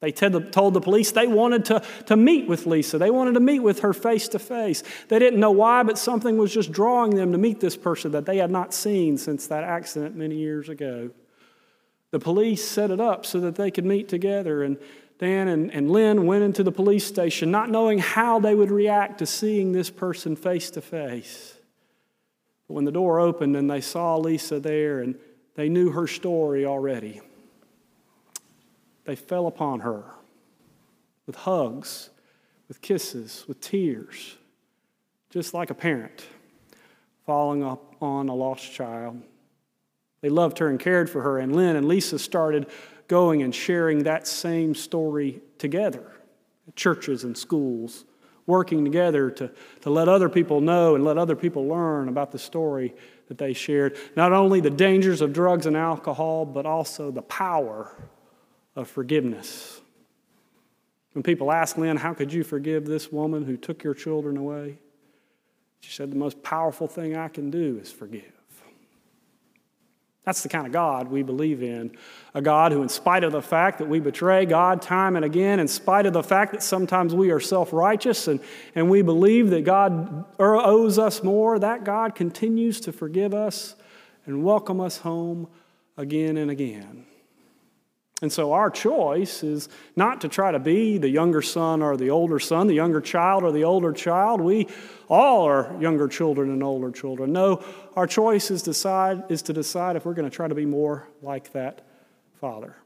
They 0.00 0.12
told 0.12 0.74
the 0.74 0.82
police 0.82 1.12
they 1.12 1.26
wanted 1.26 1.64
to, 1.64 1.82
to 2.08 2.16
meet 2.18 2.46
with 2.46 2.66
Lisa. 2.66 2.98
They 2.98 3.10
wanted 3.10 3.32
to 3.32 3.40
meet 3.40 3.60
with 3.60 3.80
her 3.80 3.94
face 3.94 4.28
to 4.28 4.38
face. 4.38 4.82
They 5.08 5.18
didn't 5.18 5.40
know 5.40 5.52
why, 5.52 5.82
but 5.82 5.96
something 5.96 6.36
was 6.36 6.52
just 6.52 6.72
drawing 6.72 7.14
them 7.14 7.32
to 7.32 7.38
meet 7.38 7.58
this 7.58 7.74
person 7.74 8.12
that 8.12 8.26
they 8.26 8.36
had 8.36 8.50
not 8.50 8.74
seen 8.74 9.16
since 9.16 9.46
that 9.46 9.64
accident 9.64 10.14
many 10.14 10.36
years 10.36 10.68
ago. 10.68 11.08
The 12.10 12.18
police 12.18 12.66
set 12.66 12.90
it 12.90 13.00
up 13.00 13.26
so 13.26 13.40
that 13.40 13.56
they 13.56 13.70
could 13.70 13.84
meet 13.84 14.08
together. 14.08 14.62
And 14.62 14.78
Dan 15.18 15.48
and, 15.48 15.72
and 15.72 15.90
Lynn 15.90 16.26
went 16.26 16.44
into 16.44 16.62
the 16.62 16.72
police 16.72 17.06
station, 17.06 17.50
not 17.50 17.70
knowing 17.70 17.98
how 17.98 18.38
they 18.38 18.54
would 18.54 18.70
react 18.70 19.18
to 19.18 19.26
seeing 19.26 19.72
this 19.72 19.90
person 19.90 20.36
face 20.36 20.70
to 20.72 20.80
face. 20.80 21.54
But 22.68 22.74
when 22.74 22.84
the 22.84 22.92
door 22.92 23.20
opened 23.20 23.56
and 23.56 23.70
they 23.70 23.80
saw 23.80 24.16
Lisa 24.16 24.60
there 24.60 25.00
and 25.00 25.18
they 25.54 25.68
knew 25.68 25.90
her 25.90 26.06
story 26.06 26.66
already, 26.66 27.20
they 29.04 29.16
fell 29.16 29.46
upon 29.46 29.80
her 29.80 30.04
with 31.26 31.36
hugs, 31.36 32.10
with 32.68 32.82
kisses, 32.82 33.44
with 33.48 33.60
tears, 33.60 34.36
just 35.30 35.54
like 35.54 35.70
a 35.70 35.74
parent 35.74 36.26
falling 37.24 37.64
up 37.64 37.96
on 38.00 38.28
a 38.28 38.34
lost 38.34 38.72
child. 38.72 39.20
They 40.26 40.30
loved 40.30 40.58
her 40.58 40.66
and 40.66 40.80
cared 40.80 41.08
for 41.08 41.22
her. 41.22 41.38
And 41.38 41.54
Lynn 41.54 41.76
and 41.76 41.86
Lisa 41.86 42.18
started 42.18 42.66
going 43.06 43.44
and 43.44 43.54
sharing 43.54 44.02
that 44.02 44.26
same 44.26 44.74
story 44.74 45.40
together 45.56 46.14
churches 46.74 47.22
and 47.22 47.38
schools, 47.38 48.04
working 48.44 48.82
together 48.82 49.30
to, 49.30 49.52
to 49.82 49.88
let 49.88 50.08
other 50.08 50.28
people 50.28 50.60
know 50.60 50.96
and 50.96 51.04
let 51.04 51.16
other 51.16 51.36
people 51.36 51.68
learn 51.68 52.08
about 52.08 52.32
the 52.32 52.40
story 52.40 52.92
that 53.28 53.38
they 53.38 53.52
shared. 53.52 53.96
Not 54.16 54.32
only 54.32 54.58
the 54.58 54.68
dangers 54.68 55.20
of 55.20 55.32
drugs 55.32 55.64
and 55.64 55.76
alcohol, 55.76 56.44
but 56.44 56.66
also 56.66 57.12
the 57.12 57.22
power 57.22 57.94
of 58.74 58.88
forgiveness. 58.88 59.80
When 61.12 61.22
people 61.22 61.52
ask 61.52 61.78
Lynn, 61.78 61.98
How 61.98 62.14
could 62.14 62.32
you 62.32 62.42
forgive 62.42 62.84
this 62.84 63.12
woman 63.12 63.44
who 63.44 63.56
took 63.56 63.84
your 63.84 63.94
children 63.94 64.36
away? 64.36 64.78
She 65.78 65.92
said, 65.92 66.10
The 66.10 66.16
most 66.16 66.42
powerful 66.42 66.88
thing 66.88 67.16
I 67.16 67.28
can 67.28 67.48
do 67.48 67.78
is 67.80 67.92
forgive. 67.92 68.35
That's 70.26 70.42
the 70.42 70.48
kind 70.48 70.66
of 70.66 70.72
God 70.72 71.08
we 71.08 71.22
believe 71.22 71.62
in. 71.62 71.96
A 72.34 72.42
God 72.42 72.72
who, 72.72 72.82
in 72.82 72.88
spite 72.88 73.22
of 73.22 73.30
the 73.30 73.40
fact 73.40 73.78
that 73.78 73.88
we 73.88 74.00
betray 74.00 74.44
God 74.44 74.82
time 74.82 75.14
and 75.14 75.24
again, 75.24 75.60
in 75.60 75.68
spite 75.68 76.04
of 76.04 76.12
the 76.12 76.22
fact 76.22 76.52
that 76.52 76.64
sometimes 76.64 77.14
we 77.14 77.30
are 77.30 77.38
self 77.38 77.72
righteous 77.72 78.26
and, 78.26 78.40
and 78.74 78.90
we 78.90 79.02
believe 79.02 79.50
that 79.50 79.64
God 79.64 80.24
er, 80.40 80.56
owes 80.56 80.98
us 80.98 81.22
more, 81.22 81.60
that 81.60 81.84
God 81.84 82.16
continues 82.16 82.80
to 82.80 82.92
forgive 82.92 83.34
us 83.34 83.76
and 84.26 84.42
welcome 84.42 84.80
us 84.80 84.98
home 84.98 85.46
again 85.96 86.36
and 86.36 86.50
again. 86.50 87.06
And 88.22 88.32
so 88.32 88.52
our 88.54 88.70
choice 88.70 89.42
is 89.42 89.68
not 89.94 90.22
to 90.22 90.28
try 90.28 90.50
to 90.50 90.58
be 90.58 90.96
the 90.96 91.08
younger 91.08 91.42
son 91.42 91.82
or 91.82 91.98
the 91.98 92.08
older 92.08 92.38
son, 92.38 92.66
the 92.66 92.74
younger 92.74 93.02
child 93.02 93.44
or 93.44 93.52
the 93.52 93.64
older 93.64 93.92
child. 93.92 94.40
We 94.40 94.68
all 95.08 95.46
are 95.46 95.76
younger 95.80 96.08
children 96.08 96.50
and 96.50 96.62
older 96.62 96.90
children. 96.90 97.32
No, 97.32 97.62
our 97.94 98.06
choice 98.06 98.50
is, 98.50 98.62
decide, 98.62 99.24
is 99.28 99.42
to 99.42 99.52
decide 99.52 99.96
if 99.96 100.06
we're 100.06 100.14
going 100.14 100.28
to 100.28 100.34
try 100.34 100.48
to 100.48 100.54
be 100.54 100.64
more 100.64 101.06
like 101.20 101.52
that 101.52 101.82
Father. 102.40 102.76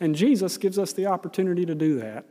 And 0.00 0.14
Jesus 0.14 0.56
gives 0.56 0.78
us 0.78 0.92
the 0.92 1.06
opportunity 1.06 1.64
to 1.66 1.74
do 1.74 2.00
that. 2.00 2.24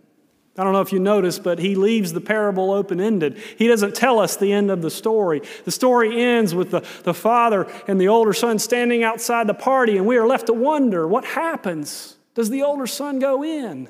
I 0.59 0.63
don't 0.65 0.73
know 0.73 0.81
if 0.81 0.91
you 0.91 0.99
noticed, 0.99 1.41
but 1.41 1.57
he 1.57 1.75
leaves 1.75 2.11
the 2.11 2.19
parable 2.19 2.71
open 2.71 2.99
ended. 2.99 3.37
He 3.57 3.69
doesn't 3.69 3.95
tell 3.95 4.19
us 4.19 4.35
the 4.35 4.51
end 4.51 4.69
of 4.69 4.81
the 4.81 4.91
story. 4.91 5.41
The 5.63 5.71
story 5.71 6.21
ends 6.21 6.53
with 6.53 6.71
the, 6.71 6.81
the 7.03 7.13
father 7.13 7.65
and 7.87 7.99
the 7.99 8.09
older 8.09 8.33
son 8.33 8.59
standing 8.59 9.01
outside 9.01 9.47
the 9.47 9.53
party, 9.53 9.95
and 9.95 10.05
we 10.05 10.17
are 10.17 10.27
left 10.27 10.47
to 10.47 10.53
wonder 10.53 11.07
what 11.07 11.23
happens? 11.23 12.17
Does 12.35 12.49
the 12.49 12.63
older 12.63 12.87
son 12.87 13.19
go 13.19 13.41
in? 13.41 13.87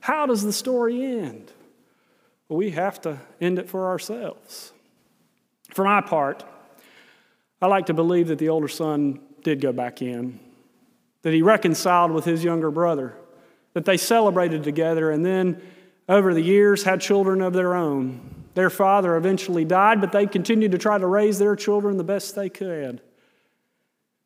How 0.00 0.26
does 0.26 0.42
the 0.42 0.52
story 0.52 1.02
end? 1.02 1.50
Well, 2.50 2.58
we 2.58 2.72
have 2.72 3.00
to 3.02 3.18
end 3.40 3.58
it 3.58 3.70
for 3.70 3.86
ourselves. 3.86 4.74
For 5.72 5.86
my 5.86 6.02
part, 6.02 6.44
I 7.62 7.66
like 7.66 7.86
to 7.86 7.94
believe 7.94 8.28
that 8.28 8.38
the 8.38 8.50
older 8.50 8.68
son 8.68 9.20
did 9.42 9.62
go 9.62 9.72
back 9.72 10.02
in, 10.02 10.38
that 11.22 11.32
he 11.32 11.40
reconciled 11.40 12.10
with 12.10 12.26
his 12.26 12.44
younger 12.44 12.70
brother, 12.70 13.14
that 13.72 13.86
they 13.86 13.96
celebrated 13.96 14.64
together, 14.64 15.10
and 15.10 15.24
then 15.24 15.62
over 16.10 16.34
the 16.34 16.42
years 16.42 16.82
had 16.82 17.00
children 17.00 17.40
of 17.40 17.52
their 17.52 17.74
own. 17.74 18.20
Their 18.54 18.68
father 18.68 19.16
eventually 19.16 19.64
died, 19.64 20.00
but 20.00 20.10
they 20.10 20.26
continued 20.26 20.72
to 20.72 20.78
try 20.78 20.98
to 20.98 21.06
raise 21.06 21.38
their 21.38 21.54
children 21.54 21.96
the 21.96 22.04
best 22.04 22.34
they 22.34 22.48
could. 22.48 23.00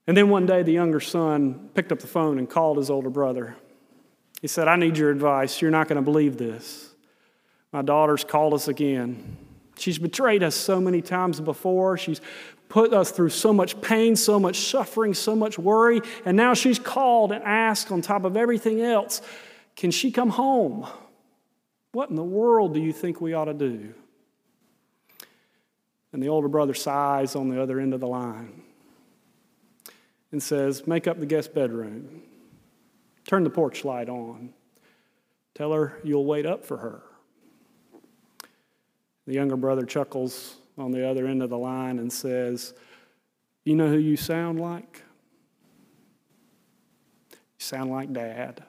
And 0.06 0.16
then 0.16 0.30
one 0.30 0.46
day, 0.46 0.62
the 0.62 0.72
younger 0.72 1.00
son 1.00 1.68
picked 1.74 1.92
up 1.92 1.98
the 1.98 2.06
phone 2.06 2.38
and 2.38 2.48
called 2.48 2.78
his 2.78 2.90
older 2.90 3.10
brother. 3.10 3.54
He 4.40 4.48
said, 4.48 4.66
I 4.66 4.76
need 4.76 4.96
your 4.96 5.10
advice. 5.10 5.60
You're 5.60 5.70
not 5.70 5.88
going 5.88 5.96
to 5.96 6.02
believe 6.02 6.38
this. 6.38 6.90
My 7.70 7.82
daughter's 7.82 8.24
called 8.24 8.54
us 8.54 8.66
again. 8.66 9.36
She's 9.76 9.98
betrayed 9.98 10.42
us 10.42 10.54
so 10.54 10.80
many 10.80 11.02
times 11.02 11.40
before. 11.40 11.98
She's 11.98 12.20
put 12.68 12.94
us 12.94 13.10
through 13.10 13.30
so 13.30 13.52
much 13.52 13.80
pain, 13.82 14.16
so 14.16 14.40
much 14.40 14.60
suffering, 14.60 15.12
so 15.12 15.36
much 15.36 15.58
worry. 15.58 16.00
And 16.24 16.36
now 16.36 16.54
she's 16.54 16.78
called 16.78 17.32
and 17.32 17.44
asked, 17.44 17.92
on 17.92 18.00
top 18.00 18.24
of 18.24 18.36
everything 18.36 18.80
else, 18.80 19.20
can 19.76 19.90
she 19.90 20.10
come 20.10 20.30
home? 20.30 20.86
What 21.94 22.10
in 22.10 22.16
the 22.16 22.24
world 22.24 22.74
do 22.74 22.80
you 22.80 22.92
think 22.92 23.20
we 23.20 23.34
ought 23.34 23.44
to 23.44 23.54
do? 23.54 23.94
And 26.12 26.20
the 26.20 26.28
older 26.28 26.48
brother 26.48 26.74
sighs 26.74 27.36
on 27.36 27.48
the 27.48 27.62
other 27.62 27.78
end 27.78 27.94
of 27.94 28.00
the 28.00 28.08
line 28.08 28.62
and 30.32 30.42
says, 30.42 30.88
Make 30.88 31.06
up 31.06 31.20
the 31.20 31.26
guest 31.26 31.54
bedroom. 31.54 32.22
Turn 33.28 33.44
the 33.44 33.50
porch 33.50 33.84
light 33.84 34.08
on. 34.08 34.52
Tell 35.54 35.72
her 35.72 36.00
you'll 36.02 36.24
wait 36.24 36.46
up 36.46 36.64
for 36.64 36.78
her. 36.78 37.02
The 39.28 39.34
younger 39.34 39.56
brother 39.56 39.86
chuckles 39.86 40.56
on 40.76 40.90
the 40.90 41.08
other 41.08 41.28
end 41.28 41.44
of 41.44 41.50
the 41.50 41.58
line 41.58 42.00
and 42.00 42.12
says, 42.12 42.74
You 43.64 43.76
know 43.76 43.88
who 43.88 43.98
you 43.98 44.16
sound 44.16 44.58
like? 44.58 45.04
You 47.30 47.38
sound 47.58 47.92
like 47.92 48.12
dad. 48.12 48.64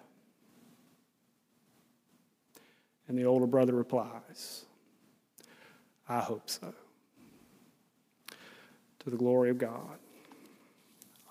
And 3.08 3.18
the 3.18 3.26
older 3.26 3.48
brother 3.48 3.74
replies, 3.74 4.66
I 6.08 6.20
hope 6.20 6.50
so. 6.50 6.74
To 9.00 9.10
the 9.10 9.18
glory 9.18 9.50
of 9.50 9.58
God. 9.58 10.00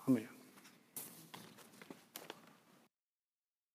Amen. 0.07 0.27